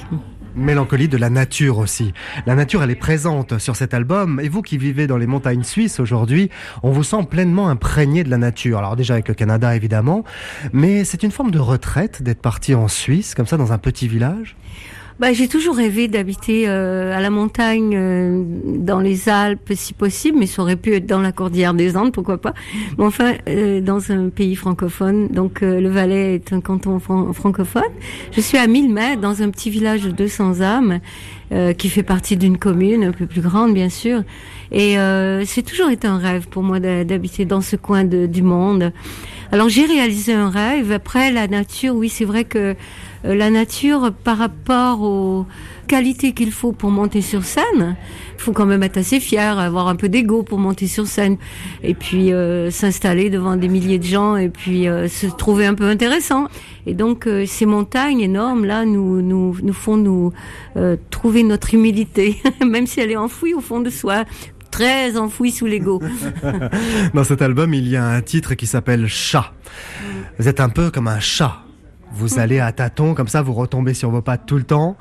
[0.57, 2.15] Mélancolie de la nature aussi.
[2.47, 4.41] La nature, elle est présente sur cet album.
[4.43, 6.51] Et vous qui vivez dans les montagnes suisses aujourd'hui,
[6.83, 8.79] on vous sent pleinement imprégné de la nature.
[8.79, 10.25] Alors déjà avec le Canada, évidemment.
[10.73, 14.09] Mais c'est une forme de retraite d'être parti en Suisse, comme ça, dans un petit
[14.09, 14.57] village?
[15.19, 20.37] Bah, j'ai toujours rêvé d'habiter euh, à la montagne, euh, dans les Alpes, si possible,
[20.39, 22.53] mais ça aurait pu être dans la cordillère des Andes, pourquoi pas.
[22.99, 25.29] Mais enfin, euh, dans un pays francophone.
[25.29, 27.83] Donc, euh, le Valais est un canton fran- francophone.
[28.33, 31.01] Je suis à 1000 mètres, dans un petit village de 200 âmes,
[31.51, 34.23] euh, qui fait partie d'une commune un peu plus grande, bien sûr.
[34.71, 38.93] Et euh, c'est toujours été un rêve pour moi d'habiter dans ce coin du monde.
[39.51, 40.93] Alors, j'ai réalisé un rêve.
[40.93, 42.75] Après, la nature, oui, c'est vrai que
[43.25, 45.47] la nature par rapport aux
[45.87, 47.97] qualités qu'il faut pour monter sur scène.
[48.35, 51.37] Il faut quand même être assez fier, avoir un peu d'ego pour monter sur scène
[51.83, 55.75] et puis euh, s'installer devant des milliers de gens et puis euh, se trouver un
[55.75, 56.49] peu intéressant.
[56.87, 60.33] Et donc euh, ces montagnes énormes là nous nous nous font nous
[60.77, 64.25] euh, trouver notre humilité, même si elle est enfouie au fond de soi,
[64.71, 66.03] très enfouie sous l'ego.
[67.15, 69.53] Dans cet album, il y a un titre qui s'appelle Chat.
[70.39, 71.66] Vous êtes un peu comme un chat.
[72.13, 74.97] Vous allez à tâtons, comme ça, vous retombez sur vos pattes tout le temps.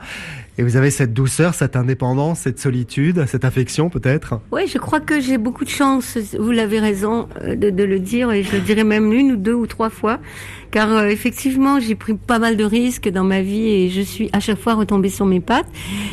[0.58, 4.40] Et vous avez cette douceur, cette indépendance, cette solitude, cette affection peut-être?
[4.52, 8.00] Oui, je crois que j'ai beaucoup de chance, vous l'avez raison euh, de, de le
[8.00, 10.20] dire, et je le dirais même une ou deux ou trois fois,
[10.76, 14.30] car euh, effectivement, j'ai pris pas mal de risques dans ma vie et je suis
[14.34, 15.68] à chaque fois retombée sur mes pattes.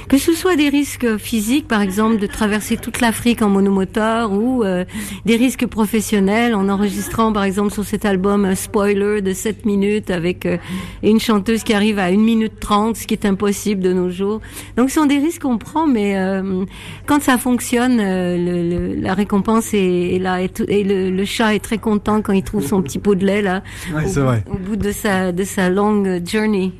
[0.08, 4.62] Que ce soit des risques physiques, par exemple, de traverser toute l'Afrique en monomoteur, ou
[4.62, 4.84] euh,
[5.26, 10.10] des risques professionnels, en enregistrant, par exemple, sur cet album, un spoiler de 7 minutes
[10.12, 10.58] avec euh,
[11.02, 14.40] une chanteuse qui arrive à 1 minute 30, ce qui est impossible de nos jours.
[14.76, 16.64] Donc, ce sont des risques qu'on prend, mais euh,
[17.06, 20.40] quand ça fonctionne, euh, le, le- la récompense est, est là.
[20.40, 23.16] Et, tout- et le, le chat est très content quand il trouve son petit pot
[23.16, 24.44] de lait là, Ouais, c'est vrai.
[24.52, 26.72] Au bout de sa de sa longue journey.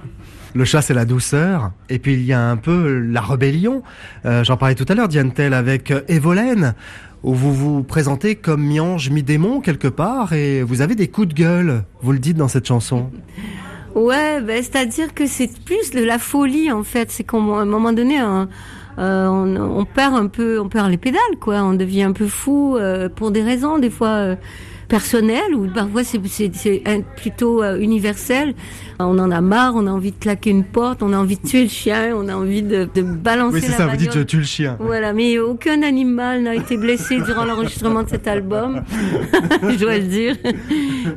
[0.54, 1.70] Le chat, c'est la douceur.
[1.88, 3.82] Et puis, il y a un peu la rébellion.
[4.26, 6.74] Euh, J'en parlais tout à l'heure, Diane Tell, avec euh, Evolène,
[7.22, 11.34] où vous vous présentez comme mi-ange, mi-démon, quelque part, et vous avez des coups de
[11.34, 11.84] gueule.
[12.02, 13.10] Vous le dites dans cette chanson.
[13.94, 17.10] Ouais, ben, c'est-à-dire que c'est plus de la folie en fait.
[17.10, 18.48] C'est qu'à un moment donné, un-
[18.98, 21.62] euh, on, on perd un peu, on perd les pédales quoi.
[21.62, 24.36] On devient un peu fou euh, pour des raisons des fois
[24.92, 26.20] personnel ou parfois c'est
[27.16, 28.52] plutôt euh, universel.
[28.98, 31.48] On en a marre, on a envie de claquer une porte, on a envie de
[31.48, 33.54] tuer le chien, on a envie de, de balancer.
[33.54, 33.86] Oui, c'est ça.
[33.86, 34.76] Vous dites je tue le chien.
[34.80, 38.82] Voilà, mais aucun animal n'a été blessé durant l'enregistrement de cet album,
[39.62, 40.36] je dois le dire.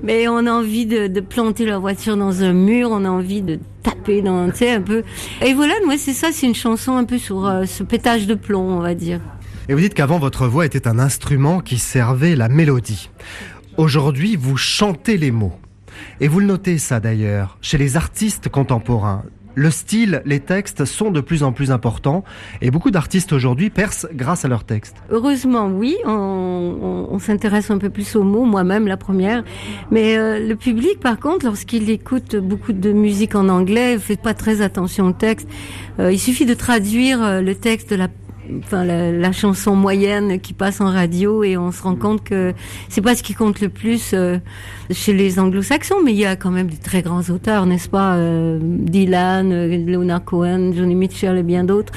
[0.03, 3.41] Mais on a envie de, de planter la voiture dans un mur, on a envie
[3.41, 5.03] de taper dans, tu sais, un peu.
[5.45, 8.35] Et voilà, moi c'est ça, c'est une chanson un peu sur euh, ce pétage de
[8.35, 9.19] plomb, on va dire.
[9.67, 13.09] Et vous dites qu'avant votre voix était un instrument qui servait la mélodie.
[13.77, 15.51] Aujourd'hui, vous chantez les mots.
[16.21, 19.23] Et vous le notez ça d'ailleurs, chez les artistes contemporains.
[19.53, 22.23] Le style, les textes sont de plus en plus importants
[22.61, 24.95] et beaucoup d'artistes aujourd'hui percent grâce à leurs textes.
[25.09, 29.43] Heureusement, oui, on, s'intéresse un peu plus aux mots, moi-même la première.
[29.91, 34.33] Mais euh, le public, par contre, lorsqu'il écoute beaucoup de musique en anglais, fait pas
[34.33, 35.47] très attention au texte.
[35.99, 38.09] Euh, il suffit de traduire euh, le texte de la
[38.59, 42.53] enfin la, chanson moyenne qui passe en radio et on se rend compte que
[42.89, 44.37] c'est pas ce qui compte le plus euh,
[44.91, 48.15] chez les anglo-saxons mais il y a quand même des très grands auteurs n'est-ce pas
[48.15, 51.93] euh, Dylan euh, Leonard Cohen Johnny Mitchell et bien d'autres.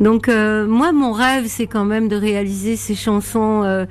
[0.00, 3.86] Donc moi mon rêve c'est quand même de réaliser ces chansons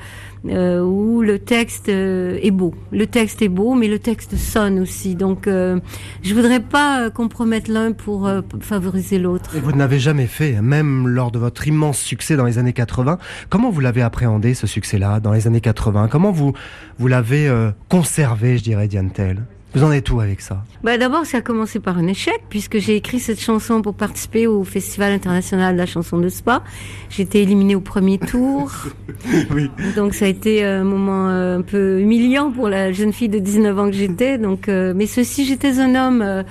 [0.49, 2.73] euh, où le texte euh, est beau.
[2.91, 5.15] Le texte est beau, mais le texte sonne aussi.
[5.15, 5.79] Donc, euh,
[6.21, 8.29] je voudrais pas compromettre l'un pour
[8.59, 9.55] favoriser l'autre.
[9.55, 13.17] Et vous n'avez jamais fait, même lors de votre immense succès dans les années 80.
[13.49, 16.53] Comment vous l'avez appréhendé ce succès-là dans les années 80 Comment vous
[16.97, 17.51] vous l'avez
[17.89, 19.43] conservé, je dirais, Diane Tell?
[19.75, 20.63] Vous en êtes où avec ça?
[20.83, 24.47] Bah D'abord, ça a commencé par un échec, puisque j'ai écrit cette chanson pour participer
[24.47, 26.63] au Festival international de la chanson de Spa.
[27.09, 28.71] J'ai été éliminée au premier tour.
[29.51, 29.69] oui.
[29.95, 33.39] Donc ça a été un moment euh, un peu humiliant pour la jeune fille de
[33.39, 34.37] 19 ans que j'étais.
[34.37, 36.43] Donc, euh, mais ceci, j'étais un homme...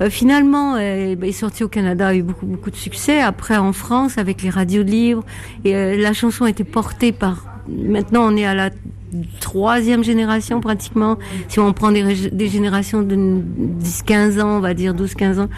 [0.00, 3.20] Euh, finalement, euh, est sorti au Canada, a eu beaucoup beaucoup de succès.
[3.20, 5.24] Après, en France, avec les radios de livres,
[5.64, 7.44] et la chanson a été portée par.
[7.68, 8.70] Maintenant, on est à la
[9.40, 11.18] troisième génération pratiquement,
[11.48, 15.48] si on prend des, des générations de 10-15 ans, on va dire 12-15 ans.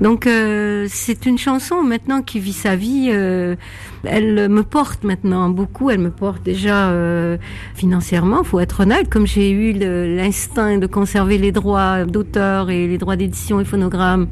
[0.00, 3.08] Donc euh, c'est une chanson maintenant qui vit sa vie.
[3.10, 3.56] Euh,
[4.04, 5.90] elle me porte maintenant beaucoup.
[5.90, 7.36] Elle me porte déjà euh,
[7.74, 9.08] financièrement, faut être honnête.
[9.08, 14.28] Comme j'ai eu l'instinct de conserver les droits d'auteur et les droits d'édition et phonogramme,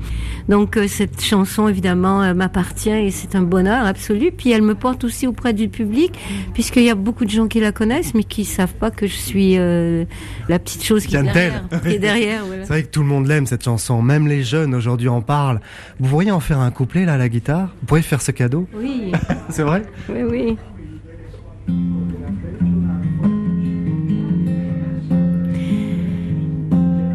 [0.49, 4.33] donc euh, cette chanson évidemment m'appartient et c'est un bonheur absolu.
[4.37, 6.13] Puis elle me porte aussi auprès du public,
[6.53, 9.15] puisqu'il y a beaucoup de gens qui la connaissent, mais qui savent pas que je
[9.15, 10.05] suis euh,
[10.49, 11.65] la petite chose qui est derrière.
[11.83, 14.75] Qui est derrière C'est vrai que tout le monde l'aime cette chanson, même les jeunes
[14.75, 15.61] aujourd'hui en parlent.
[15.99, 17.75] Vous pourriez en faire un couplet là à la guitare?
[17.81, 18.67] Vous pourriez faire ce cadeau?
[18.75, 19.13] Oui.
[19.49, 19.83] C'est vrai?
[20.09, 20.57] Oui, oui.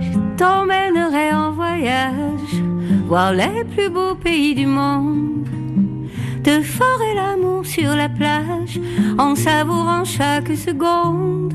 [0.02, 2.64] Je t'emmènerai en voyage,
[3.08, 5.46] voir les plus beaux pays du monde
[6.46, 8.80] de forer l'amour sur la plage
[9.18, 11.54] en savourant chaque seconde.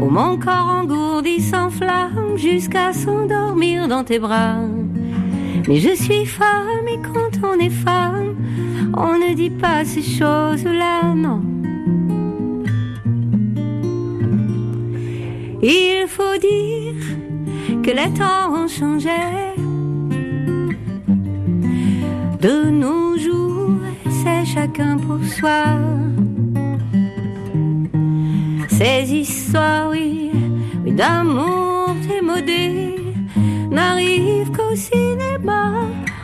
[0.00, 4.58] Oh mon corps engourdi s'enflamme jusqu'à s'endormir dans tes bras.
[5.68, 8.34] Mais je suis femme et quand on est femme,
[8.96, 11.40] on ne dit pas ces choses-là, non.
[15.62, 17.02] Il faut dire
[17.84, 19.10] que les temps ont changé.
[22.40, 23.03] De c'est
[24.54, 25.64] chacun pour soi.
[28.68, 30.30] Ces histoires, oui,
[30.84, 32.94] oui d'amour démodé,
[33.70, 35.72] n'arrivent qu'au cinéma.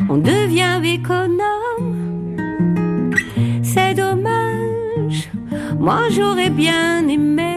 [0.08, 2.36] On devient économe.
[3.62, 5.30] C'est dommage,
[5.78, 7.56] moi j'aurais bien aimé.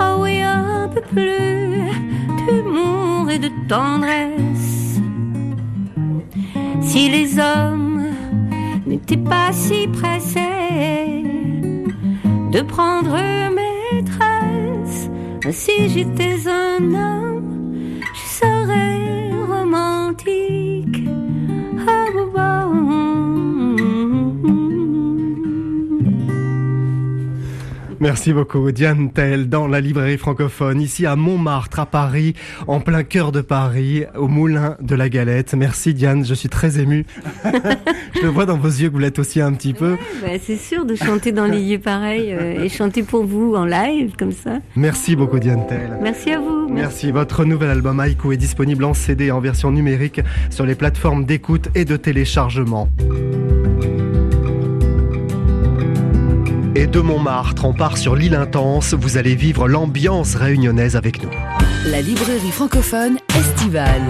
[0.00, 1.80] Oh oui, un peu plus
[2.38, 5.00] d'humour et de tendresse
[6.80, 7.85] si les hommes
[9.08, 11.22] n'étaient pas si pressés
[12.50, 13.14] de prendre
[13.54, 15.08] maîtresse,
[15.50, 17.25] si j'étais un homme,
[28.00, 32.34] Merci beaucoup, Diane Tell, dans la librairie francophone, ici à Montmartre, à Paris,
[32.66, 35.54] en plein cœur de Paris, au Moulin de la Galette.
[35.54, 37.06] Merci, Diane, je suis très ému.
[38.14, 39.96] je le vois dans vos yeux que vous l'êtes aussi un petit peu.
[40.22, 43.64] Bah, c'est sûr de chanter dans les lieux pareils euh, et chanter pour vous en
[43.64, 44.58] live, comme ça.
[44.76, 45.98] Merci beaucoup, Diane Tell.
[46.02, 46.68] Merci à vous.
[46.68, 47.12] Merci.
[47.12, 50.20] Votre nouvel album Haïku est disponible en CD en version numérique
[50.50, 52.88] sur les plateformes d'écoute et de téléchargement.
[56.78, 58.92] Et de Montmartre, on part sur l'île intense.
[58.92, 61.30] Vous allez vivre l'ambiance réunionnaise avec nous.
[61.86, 64.02] La librairie francophone estivale.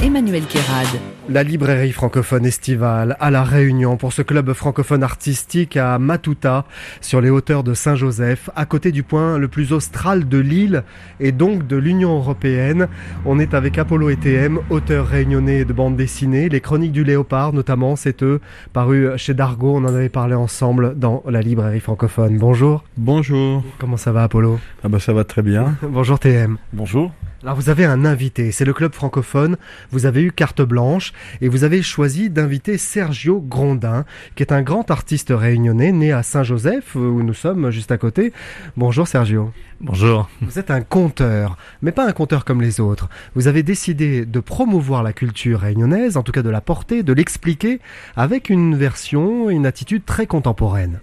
[0.00, 0.86] Emmanuel Kérad.
[1.28, 6.64] La librairie francophone estivale à La Réunion pour ce club francophone artistique à Matuta
[7.00, 10.84] sur les hauteurs de Saint-Joseph, à côté du point le plus austral de l'île
[11.18, 12.86] et donc de l'Union européenne.
[13.24, 17.96] On est avec Apollo ETM, auteur réunionnais de bande dessinée, les chroniques du léopard notamment,
[17.96, 18.40] c'est eux,
[18.72, 22.38] paru chez Dargo, on en avait parlé ensemble dans la librairie francophone.
[22.38, 22.84] Bonjour.
[22.96, 23.64] Bonjour.
[23.78, 24.60] Comment ça va Apollo?
[24.84, 25.76] Ah bah ça va très bien.
[25.82, 26.56] Bonjour TM.
[26.72, 27.10] Bonjour.
[27.46, 29.56] Alors vous avez un invité, c'est le club francophone,
[29.92, 34.62] vous avez eu carte blanche et vous avez choisi d'inviter Sergio Grondin, qui est un
[34.62, 38.32] grand artiste réunionnais né à Saint-Joseph, où nous sommes juste à côté.
[38.76, 39.52] Bonjour Sergio.
[39.80, 40.28] Bonjour.
[40.40, 43.08] Vous êtes un conteur, mais pas un conteur comme les autres.
[43.36, 47.12] Vous avez décidé de promouvoir la culture réunionnaise, en tout cas de la porter, de
[47.12, 47.78] l'expliquer,
[48.16, 50.98] avec une version, une attitude très contemporaine.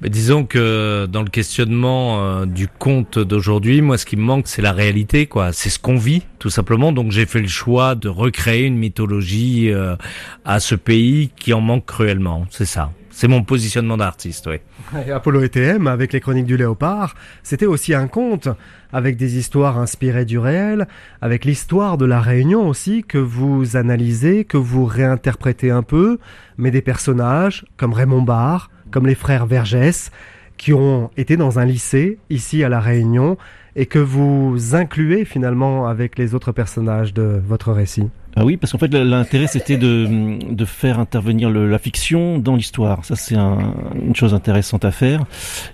[0.00, 4.46] Mais disons que dans le questionnement euh, du conte d'aujourd'hui, moi, ce qui me manque,
[4.46, 5.52] c'est la réalité, quoi.
[5.52, 6.92] C'est ce qu'on vit, tout simplement.
[6.92, 9.96] Donc, j'ai fait le choix de recréer une mythologie euh,
[10.44, 12.46] à ce pays qui en manque cruellement.
[12.50, 12.92] C'est ça.
[13.18, 14.58] C'est mon positionnement d'artiste, oui.
[15.04, 18.48] Et Apollo ETM, avec les chroniques du léopard, c'était aussi un conte,
[18.92, 20.86] avec des histoires inspirées du réel,
[21.20, 26.18] avec l'histoire de la Réunion aussi, que vous analysez, que vous réinterprétez un peu,
[26.58, 30.10] mais des personnages comme Raymond Barre, comme les frères Vergès,
[30.56, 33.38] qui ont été dans un lycée ici à La Réunion
[33.76, 38.08] et que vous incluez finalement avec les autres personnages de votre récit.
[38.36, 42.56] Ah oui, parce qu'en fait l'intérêt c'était de, de faire intervenir le, la fiction dans
[42.56, 43.04] l'histoire.
[43.04, 45.24] Ça c'est un, une chose intéressante à faire.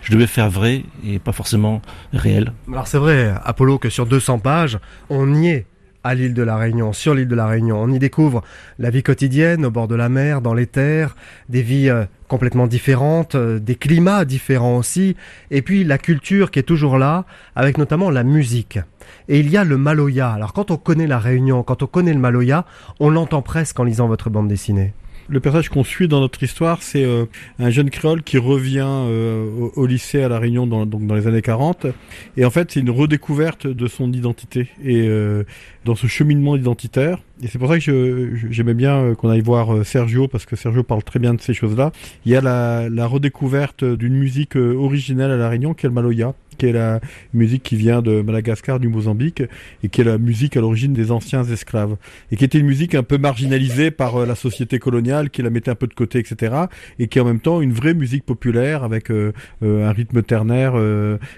[0.03, 2.53] Je devais faire vrai et pas forcément réel.
[2.69, 5.67] Alors c'est vrai, Apollo, que sur 200 pages, on y est
[6.05, 7.83] à l'île de la Réunion, sur l'île de la Réunion.
[7.83, 8.43] On y découvre
[8.79, 11.17] la vie quotidienne au bord de la mer, dans les terres,
[11.49, 15.17] des vies euh, complètement différentes, euh, des climats différents aussi,
[15.51, 17.25] et puis la culture qui est toujours là,
[17.57, 18.79] avec notamment la musique.
[19.29, 20.31] Et il y a le Maloya.
[20.31, 22.67] Alors quand on connaît la Réunion, quand on connaît le Maloya,
[23.01, 24.93] on l'entend presque en lisant votre bande dessinée.
[25.29, 27.25] Le personnage qu'on suit dans notre histoire, c'est euh,
[27.59, 31.27] un jeune créole qui revient euh, au, lycée à La Réunion dans, donc dans les
[31.27, 31.87] années 40.
[32.37, 35.45] Et en fait, c'est une redécouverte de son identité et euh,
[35.87, 37.21] dans ce cheminement identitaire.
[37.43, 41.03] Et c'est pour ça que j'aimais bien qu'on aille voir Sergio, parce que Sergio parle
[41.03, 41.91] très bien de ces choses-là.
[42.27, 45.95] Il y a la, la redécouverte d'une musique originelle à La Réunion, qui est le
[45.95, 47.01] Maloya qui est la
[47.33, 49.43] musique qui vient de Madagascar, du Mozambique,
[49.83, 51.97] et qui est la musique à l'origine des anciens esclaves,
[52.31, 55.51] et qui était une musique un peu marginalisée par euh, la société coloniale, qui la
[55.51, 56.55] mettait un peu de côté, etc.,
[56.99, 59.33] et qui est en même temps une vraie musique populaire avec euh,
[59.63, 60.75] euh, un rythme ternaire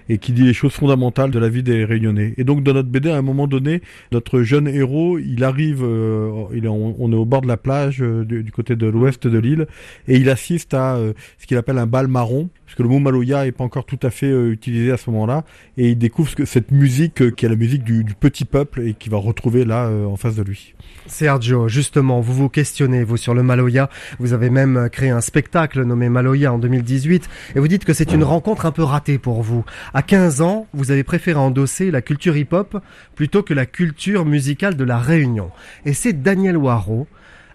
[0.09, 2.35] et qui dit les choses fondamentales de la vie des Réunionnais.
[2.37, 6.49] Et donc dans notre BD, à un moment donné, notre jeune héros, il arrive, on,
[6.53, 9.67] est au bord de la plage du, côté de l'ouest de l'île,
[10.09, 10.99] et il assiste à
[11.39, 13.99] ce qu'il appelle un bal marron, parce que le mot Maloya est pas encore tout
[14.03, 15.45] à fait utilisé à ce moment-là,
[15.77, 18.95] et il découvre que cette musique euh, qui est la musique du, petit peuple et
[18.95, 20.75] qu'il va retrouver là euh, en face de lui.
[21.07, 23.89] Sergio, justement, vous vous questionnez, vous, sur le Maloya.
[24.19, 28.13] Vous avez même créé un spectacle nommé Maloya en 2018, et vous dites que c'est
[28.13, 29.65] une rencontre un peu ratée pour vous.
[29.95, 32.79] À 15 ans, vous avez préféré endosser la culture hip-hop
[33.15, 35.51] plutôt que la culture musicale de la Réunion.
[35.85, 37.07] Et c'est Daniel Waro,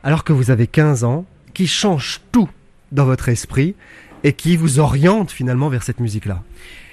[0.04, 2.50] alors que vous avez 15 ans, qui change tout
[2.92, 3.76] dans votre esprit
[4.24, 6.44] et qui vous oriente finalement vers cette musique-là.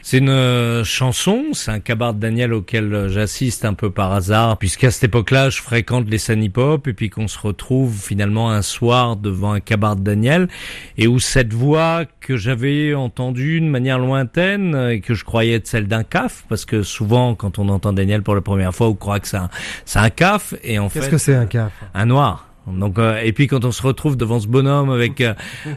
[0.03, 4.13] C'est une euh, chanson, c'est un cabaret de Daniel auquel euh, j'assiste un peu par
[4.13, 8.51] hasard, puisqu'à cette époque-là, je fréquente les scènes hip-hop, et puis qu'on se retrouve finalement
[8.51, 10.49] un soir devant un cabaret de Daniel,
[10.97, 15.67] et où cette voix que j'avais entendue de manière lointaine, et que je croyais être
[15.67, 18.95] celle d'un caf, parce que souvent, quand on entend Daniel pour la première fois, on
[18.95, 19.51] croit que c'est un,
[19.85, 21.01] c'est un caf, et en fait...
[21.01, 21.73] Qu'est-ce que c'est un caf?
[21.93, 22.48] Un noir.
[22.77, 25.35] Donc euh, et puis quand on se retrouve devant ce bonhomme avec euh,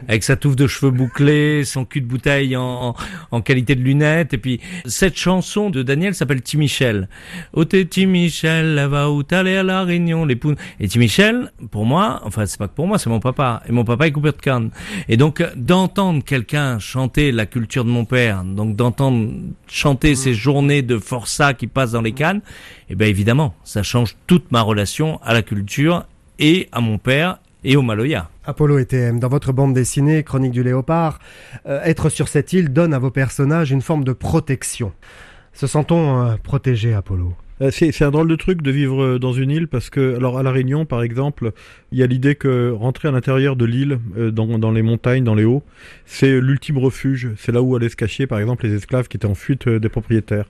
[0.08, 2.94] avec sa touffe de cheveux bouclés, son cul de bouteille en, en,
[3.30, 7.08] en, qualité de lunettes et puis cette chanson de Daniel s'appelle Timichel.
[7.52, 10.56] Oh t'es Timichel, là-bas où t'allais à la Réunion, les poules.
[10.80, 13.84] Et Timichel, pour moi, enfin c'est pas que pour moi, c'est mon papa et mon
[13.84, 14.70] papa est coupé de canne.
[15.08, 19.30] Et donc d'entendre quelqu'un chanter la culture de mon père, donc d'entendre
[19.66, 22.40] chanter ces journées de forçat qui passent dans les cannes,
[22.88, 26.04] et eh ben évidemment, ça change toute ma relation à la culture
[26.42, 28.28] et à mon père et au Maloya.
[28.44, 31.20] Apollo et TM, dans votre bande dessinée Chronique du Léopard,
[31.66, 34.92] euh, être sur cette île donne à vos personnages une forme de protection.
[35.52, 37.32] Se sent-on euh, protégé, Apollo?
[37.70, 40.50] C'est un drôle de truc de vivre dans une île parce que, alors à La
[40.50, 41.52] Réunion par exemple,
[41.92, 45.24] il y a l'idée que rentrer à l'intérieur de l'île, euh, dans, dans, les montagnes,
[45.24, 45.62] dans les hauts,
[46.06, 47.30] c'est l'ultime refuge.
[47.36, 49.78] C'est là où allaient se cacher par exemple les esclaves qui étaient en fuite euh,
[49.78, 50.46] des propriétaires.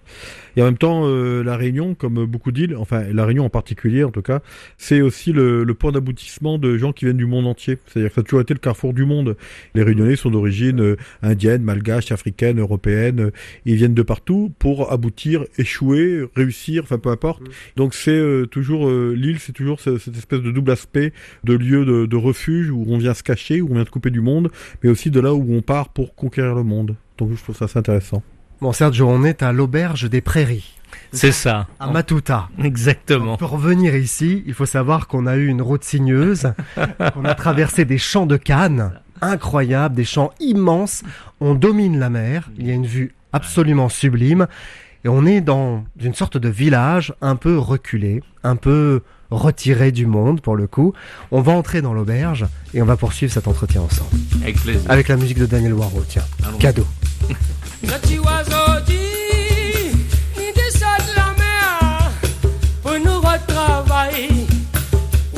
[0.57, 4.05] Et en même temps, euh, La Réunion, comme beaucoup d'îles, enfin La Réunion en particulier
[4.05, 4.41] en tout cas,
[4.79, 7.79] c'est aussi le, le point d'aboutissement de gens qui viennent du monde entier.
[7.87, 9.37] C'est-à-dire que ça a toujours été le carrefour du monde.
[9.75, 13.33] Les Réunionnais sont d'origine euh, indienne, malgache, africaine, européenne.
[13.65, 17.43] Ils viennent de partout pour aboutir, échouer, réussir, enfin peu importe.
[17.77, 21.13] Donc c'est euh, toujours euh, l'île, c'est toujours ce- cette espèce de double aspect
[21.45, 24.11] de lieu de, de refuge où on vient se cacher, où on vient se couper
[24.11, 24.51] du monde,
[24.83, 26.97] mais aussi de là où on part pour conquérir le monde.
[27.19, 28.23] Donc je trouve ça assez intéressant.
[28.61, 30.79] Bon, Sergio, on est à l'auberge des prairies.
[31.11, 31.67] C'est ça.
[31.81, 32.49] À Matuta.
[32.63, 33.37] Exactement.
[33.37, 36.53] Pour revenir ici, il faut savoir qu'on a eu une route sinueuse,
[37.15, 41.03] qu'on a traversé des champs de cannes incroyables, des champs immenses.
[41.41, 44.47] On domine la mer, il y a une vue absolument sublime,
[45.05, 50.07] et on est dans une sorte de village un peu reculé, un peu retiré du
[50.07, 50.93] monde pour le coup.
[51.31, 54.11] On va entrer dans l'auberge et on va poursuivre cet entretien ensemble.
[54.43, 54.91] Avec plaisir.
[54.91, 56.25] Avec la musique de Daniel Waro, tiens.
[56.47, 56.59] Allons.
[56.59, 56.87] Cadeau.
[57.83, 59.97] Petit oiseau dit,
[60.39, 62.13] ni descend de la mer
[62.83, 64.47] pour nous retravailler.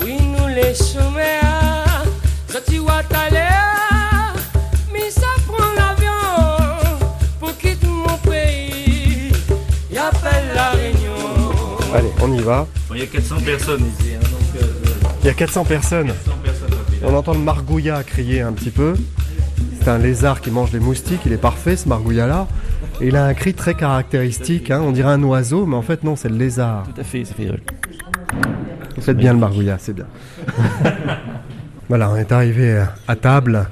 [0.03, 1.44] Oui, nous les chemins,
[11.95, 12.67] Allez, on y va.
[12.89, 14.11] Bon, Il y a 400 personnes ici.
[14.15, 14.67] hein, donc, euh,
[15.23, 16.09] Il y a 400 personnes.
[16.09, 17.11] 400 personnes dans le village.
[17.13, 18.95] On entend le margouillat crier un petit peu.
[19.81, 22.49] C'est un lézard qui mange les moustiques, il est parfait ce margouillat-là.
[23.01, 24.81] Et il a un cri très caractéristique, hein.
[24.83, 26.85] on dirait un oiseau, mais en fait non, c'est le lézard.
[26.95, 27.49] Tout à fait, ça fait.
[28.97, 30.07] Vous faites bien le margouillat, c'est bien.
[31.89, 33.67] voilà, on est arrivé à table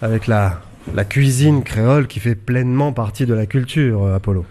[0.00, 0.60] avec la,
[0.94, 4.44] la cuisine créole qui fait pleinement partie de la culture, Apollo.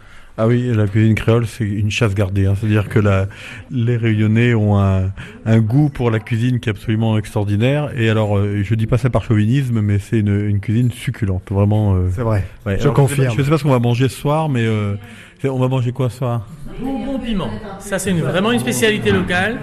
[0.44, 2.48] Ah oui, la cuisine créole, c'est une chasse gardée.
[2.48, 2.54] hein.
[2.60, 3.28] C'est-à-dire que la,
[3.70, 5.12] les Réunionnais ont un,
[5.46, 7.89] un goût pour la cuisine qui est absolument extraordinaire.
[7.96, 11.44] Et alors, euh, je dis pas ça par chauvinisme, mais c'est une, une cuisine succulente,
[11.52, 11.94] vraiment.
[11.94, 12.78] euh, C'est vrai, ouais.
[12.78, 13.18] je Alors, confirme.
[13.18, 14.96] Je sais, pas, je sais pas ce qu'on va manger ce soir, mais euh,
[15.44, 16.48] on va manger quoi ce soir?
[16.82, 17.50] Bonbons piment.
[17.78, 19.60] Ça, c'est une- vraiment une spécialité locale.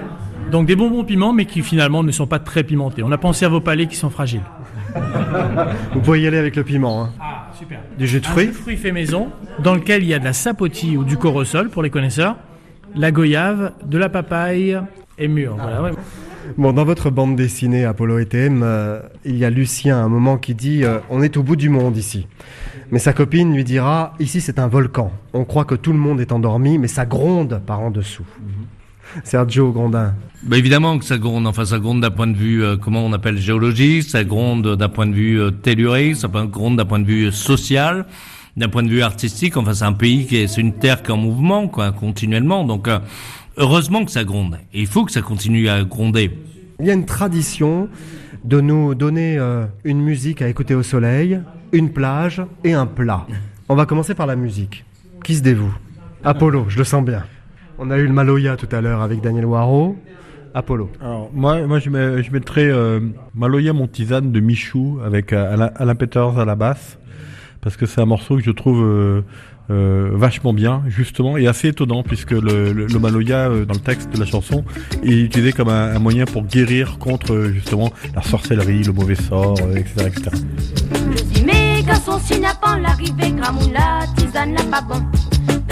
[0.53, 3.03] Donc des bonbons piments, mais qui finalement ne sont pas très pimentés.
[3.03, 4.41] On a pensé à vos palais qui sont fragiles.
[5.94, 7.05] Vous pouvez y aller avec le piment.
[7.05, 7.11] Hein.
[7.20, 7.80] Ah, super.
[7.99, 9.28] Du jus de Un fruits jus de fruits fait maison,
[9.62, 12.36] dans lequel il y a de la sapotille ou du corosol pour les connaisseurs,
[12.94, 14.78] la goyave, de la papaye
[15.18, 15.57] et mûre.
[15.57, 15.90] Voilà, ouais.
[16.57, 20.09] Bon, dans votre bande dessinée Apollo et TM, euh, il y a Lucien à un
[20.09, 22.26] moment qui dit euh, On est au bout du monde ici.
[22.90, 25.12] Mais sa copine lui dira Ici c'est un volcan.
[25.34, 28.24] On croit que tout le monde est endormi, mais ça gronde par en dessous.
[29.24, 30.14] Sergio Grondin.
[30.42, 33.12] Bah évidemment que ça gronde, enfin ça gronde d'un point de vue, euh, comment on
[33.12, 37.06] appelle, géologique, ça gronde d'un point de vue euh, tellurique, ça gronde d'un point de
[37.06, 38.06] vue euh, social,
[38.56, 41.11] d'un point de vue artistique, enfin c'est un pays qui est, c'est une terre qui
[41.11, 43.00] est en mouvement, quoi, continuellement, donc euh,
[43.56, 46.30] heureusement que ça gronde, et il faut que ça continue à gronder.
[46.78, 47.88] Il y a une tradition
[48.44, 49.36] de nous donner
[49.82, 51.40] une musique à écouter au soleil,
[51.72, 53.26] une plage et un plat.
[53.68, 54.84] On va commencer par la musique.
[55.24, 55.74] Qui se dévoue?
[56.22, 57.24] Apollo, je le sens bien.
[57.79, 59.97] On a eu le Maloya tout à l'heure avec Daniel Waro.
[60.55, 60.91] Apollo.
[61.01, 63.01] Alors, moi, moi je, mets- je mettrais euh,
[63.35, 66.99] Maloya Montisane de Michou avec euh, Alain, Alain Peters à la basse,
[67.61, 69.20] parce que c'est un morceau que je trouve euh,
[69.70, 73.81] euh, vachement bien, justement, et assez étonnant, puisque le, le, le Maloya, euh, dans le
[73.81, 74.64] texte de la chanson,
[75.05, 79.14] est utilisé comme un, un moyen pour guérir contre, euh, justement, la sorcellerie, le mauvais
[79.16, 80.31] sort, euh, etc., etc.
[82.22, 83.35] Si n'a pas l'arrivée,
[83.72, 85.01] la tisane n'a pas bon.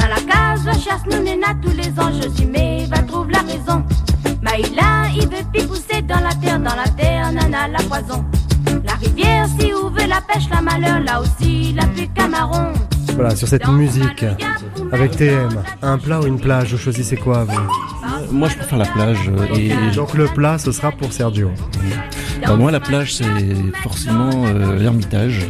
[0.06, 2.12] Dans la case, la chasse nous néna tous les ans.
[2.22, 3.84] Je dis mais va trouve la raison.
[4.40, 8.24] Maïla, il veut pousser dans la terre, dans la terre, nana la poison.
[8.84, 12.72] La rivière, si ouvre la pêche, la malheur, là aussi, la plus camaron.
[13.16, 14.24] Voilà, sur cette musique
[14.92, 15.48] avec TM,
[15.82, 19.18] un plat ou une plage, vous choisissez quoi vous Moi, je préfère la plage.
[19.28, 21.50] euh, Et, Donc le plat, ce sera pour Sergio.
[22.46, 23.24] Bah, moi, la plage, c'est
[23.82, 25.46] forcément euh, l'Ermitage.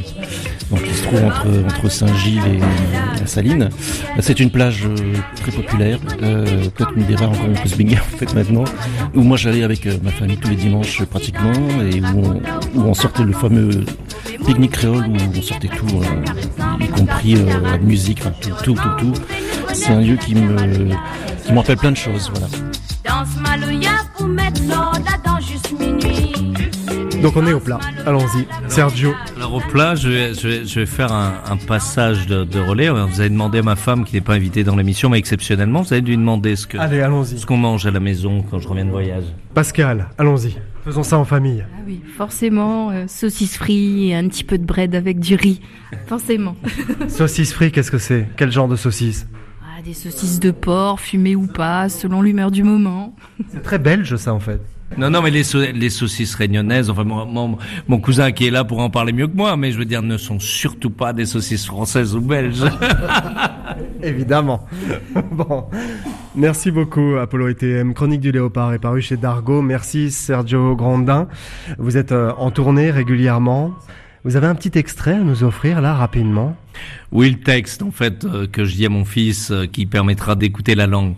[0.70, 3.68] Donc, il se trouve entre, entre Saint-Gilles et la Saline.
[4.20, 4.94] C'est une plage euh,
[5.40, 6.44] très populaire, euh,
[6.74, 8.64] peut-être une des rares encore on peut se baigner en fait maintenant.
[9.14, 11.52] Où moi, j'allais avec euh, ma famille tous les dimanches euh, pratiquement
[11.92, 12.40] et où
[12.74, 13.84] on, où on sortait le fameux
[14.44, 18.74] pique-nique créole où on sortait tout, euh, y compris euh, la musique, enfin tout, tout,
[18.74, 19.12] tout, tout.
[19.74, 20.56] C'est un lieu qui me,
[21.44, 22.46] qui me rappelle plein de choses, voilà.
[23.04, 26.32] Danse maloya pour mettre l'ordre là-dedans juste minuit.
[27.22, 27.78] Donc on est au plat.
[28.06, 28.46] Allons-y.
[28.68, 29.14] Sergio.
[29.36, 32.60] Alors au plat, je vais, je vais, je vais faire un, un passage de, de
[32.60, 32.88] relais.
[32.90, 35.92] Vous avez demandé à ma femme, qui n'est pas invitée dans l'émission, mais exceptionnellement, vous
[35.92, 37.38] allez lui demander ce que, Allez, allons-y.
[37.38, 39.24] ce qu'on mange à la maison quand je reviens de voyage.
[39.54, 40.56] Pascal, allons-y.
[40.86, 41.64] Faisons ça en famille.
[41.76, 45.60] Ah oui, forcément, euh, saucisse frites et un petit peu de bread avec du riz.
[46.06, 46.54] Forcément.
[47.08, 48.28] Saucisse frite, qu'est-ce que c'est?
[48.36, 49.26] Quel genre de saucisse?
[49.62, 53.16] Ah, des saucisses de porc, fumées ou pas, selon l'humeur du moment.
[53.52, 54.60] C'est très belge ça en fait.
[54.96, 57.58] Non, non, mais les, sau- les saucisses réunionnaises, enfin, mon, mon,
[57.88, 60.00] mon cousin qui est là pour en parler mieux que moi, mais je veux dire,
[60.02, 62.62] ne sont surtout pas des saucisses françaises ou belges.
[64.04, 64.64] Évidemment.
[65.32, 65.64] bon.
[66.36, 67.94] Merci beaucoup, Apollo ETM.
[67.94, 69.62] Chronique du Léopard est paru chez Dargo.
[69.62, 71.28] Merci, Sergio Grandin.
[71.78, 73.72] Vous êtes euh, en tournée régulièrement.
[74.22, 76.54] Vous avez un petit extrait à nous offrir là, rapidement?
[77.10, 80.34] Oui, le texte, en fait, euh, que je dis à mon fils, euh, qui permettra
[80.34, 81.14] d'écouter la langue.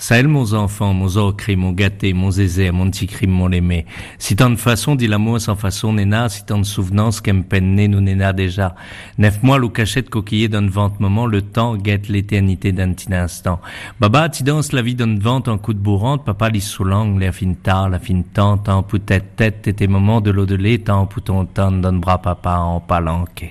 [0.00, 3.84] Ça elle, mon enfant, mon ocri, mon gâté, mon zézé, mon petit crime, mon aimé.
[4.18, 7.74] Si tant de façon dit l'amour sans façon n'est si tant de souvenance qu'aime peine
[7.74, 8.76] nous n'est déjà.
[9.18, 13.60] Neuf mois, l'eau cachette coquillé d'un vente moment, le temps guette l'éternité d'un petit instant.
[13.98, 17.20] Baba, tu danses la vie d'un vente en coup de bourrante, papa lit sous langue,
[17.20, 20.54] la fine tard, la fine tante, en poutet tête, et tes moments de l'eau de
[20.54, 23.50] lait, tant pouton tant d'un bras papa en palanqué.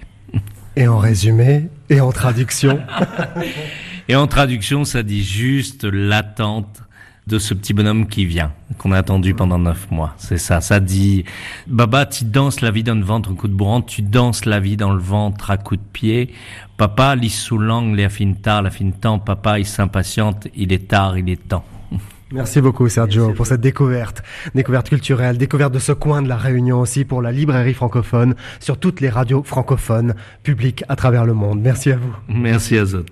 [0.77, 2.79] Et en résumé, et en traduction.
[4.07, 6.83] et en traduction, ça dit juste l'attente
[7.27, 10.13] de ce petit bonhomme qui vient, qu'on a attendu pendant neuf mois.
[10.17, 10.61] C'est ça.
[10.61, 11.25] Ça dit,
[11.67, 14.61] Baba, tu danses la vie dans le ventre, un coup de bourrant, tu danses la
[14.61, 16.33] vie dans le ventre à coup de pied.
[16.77, 19.19] Papa, lit sous langue, les affine tard, la fine temps.
[19.19, 21.65] Papa, il s'impatiente, il est tard, il est temps.
[22.31, 24.23] Merci beaucoup Sergio pour cette découverte,
[24.55, 28.77] découverte culturelle, découverte de ce coin de la Réunion aussi pour la librairie francophone sur
[28.79, 31.59] toutes les radios francophones publiques à travers le monde.
[31.61, 32.13] Merci à vous.
[32.27, 33.05] Merci Azot.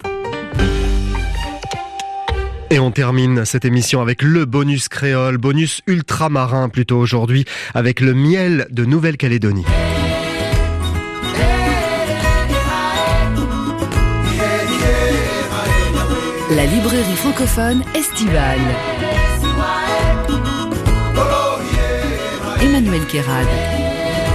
[2.71, 7.45] Et on termine cette émission avec le bonus créole, bonus ultramarin plutôt aujourd'hui,
[7.75, 9.65] avec le miel de Nouvelle-Calédonie.
[16.51, 18.59] La librairie francophone estivale.
[22.61, 23.47] Emmanuel Kérad.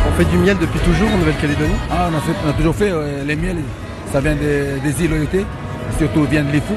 [0.09, 1.74] On fait du miel depuis toujours en Nouvelle-Calédonie?
[1.91, 3.62] Ah, on a, toujours fait euh, les miels.
[4.12, 5.28] Ça vient des, des îles
[5.99, 6.76] surtout vient de l'Ifou.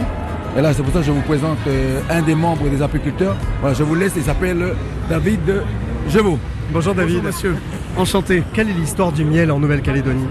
[0.56, 3.36] Et là, c'est pour ça que je vous présente euh, un des membres des apiculteurs.
[3.60, 4.64] Voilà, je vous laisse, il s'appelle
[5.10, 5.64] David
[6.10, 6.38] Jevaux.
[6.72, 7.16] Bonjour David.
[7.16, 7.56] Bonjour monsieur.
[7.98, 8.44] Enchanté.
[8.54, 10.28] Quelle est l'histoire du miel en Nouvelle-Calédonie?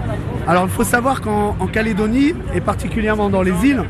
[0.47, 3.83] Alors, il faut savoir qu'en Calédonie, et particulièrement dans les îles,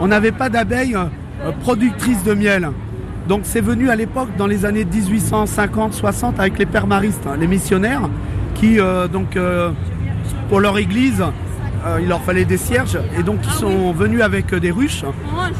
[0.00, 2.70] on n'avait pas d'abeilles euh, productrices de miel.
[3.28, 8.08] Donc c'est venu à l'époque dans les années 1850-60 avec les permaristes, hein, les missionnaires,
[8.54, 9.36] qui euh, donc
[10.50, 11.30] pour leur église euh,
[12.00, 15.04] il leur fallait des cierges et donc ils sont venus avec euh, des ruches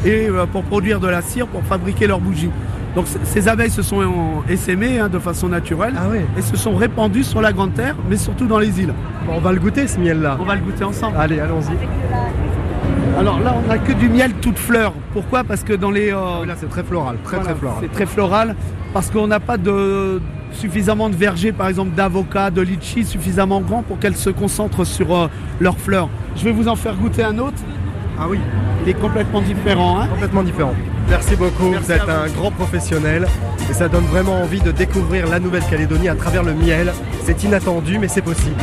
[0.05, 2.51] et euh, pour produire de la cire pour fabriquer leurs bougies.
[2.95, 4.01] Donc ces abeilles se sont
[4.49, 8.17] essaimées hein, de façon naturelle ah et se sont répandues sur la grande terre, mais
[8.17, 8.93] surtout dans les îles.
[9.29, 10.37] on va le goûter ce miel-là.
[10.41, 11.15] On va le goûter ensemble.
[11.17, 11.77] Allez, allons-y.
[13.17, 14.93] Alors là, on n'a que du miel toute fleur.
[15.13, 15.43] Pourquoi?
[15.43, 16.11] Parce que dans les.
[16.11, 17.77] là, c'est très floral, très très floral.
[17.81, 18.55] C'est très floral
[18.93, 20.21] parce qu'on n'a pas de
[20.53, 25.15] suffisamment de vergers, par exemple d'avocats, de litchi, suffisamment grands pour qu'elles se concentrent sur
[25.15, 25.27] euh,
[25.59, 26.09] leurs fleurs.
[26.35, 27.57] Je vais vous en faire goûter un autre.
[28.19, 28.39] Ah oui.
[28.83, 30.01] Il est complètement différent.
[30.01, 30.07] Hein?
[30.07, 30.73] Complètement différent.
[31.09, 33.27] Merci beaucoup, vous êtes un grand professionnel
[33.69, 36.93] et ça donne vraiment envie de découvrir la Nouvelle-Calédonie à travers le miel.
[37.23, 38.55] C'est inattendu mais c'est possible.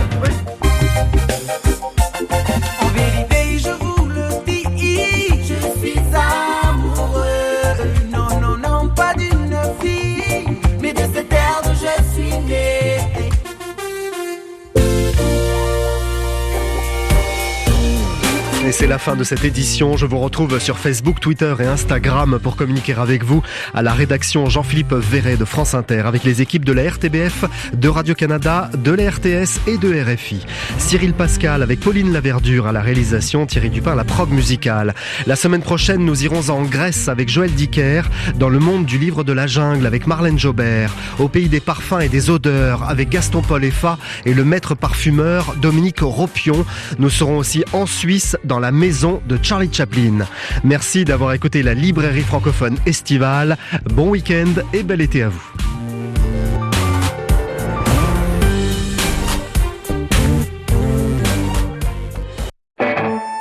[18.68, 19.96] Et c'est la fin de cette édition.
[19.96, 23.42] Je vous retrouve sur Facebook, Twitter et Instagram pour communiquer avec vous
[23.72, 27.88] à la rédaction Jean-Philippe Verret de France Inter avec les équipes de la RTBF, de
[27.88, 30.44] Radio-Canada, de la RTS et de RFI.
[30.76, 34.94] Cyril Pascal avec Pauline Laverdure à la réalisation, Thierry Dupin la prog musicale.
[35.26, 38.02] La semaine prochaine, nous irons en Grèce avec Joël Dicker
[38.34, 42.02] dans le monde du livre de la jungle avec Marlène Jobert, au pays des parfums
[42.02, 43.96] et des odeurs avec Gaston Paul Effa
[44.26, 46.66] et le maître parfumeur Dominique Ropion.
[46.98, 50.26] Nous serons aussi en Suisse la maison de Charlie Chaplin.
[50.64, 53.56] Merci d'avoir écouté la librairie francophone estivale.
[53.94, 55.77] Bon week-end et bel été à vous.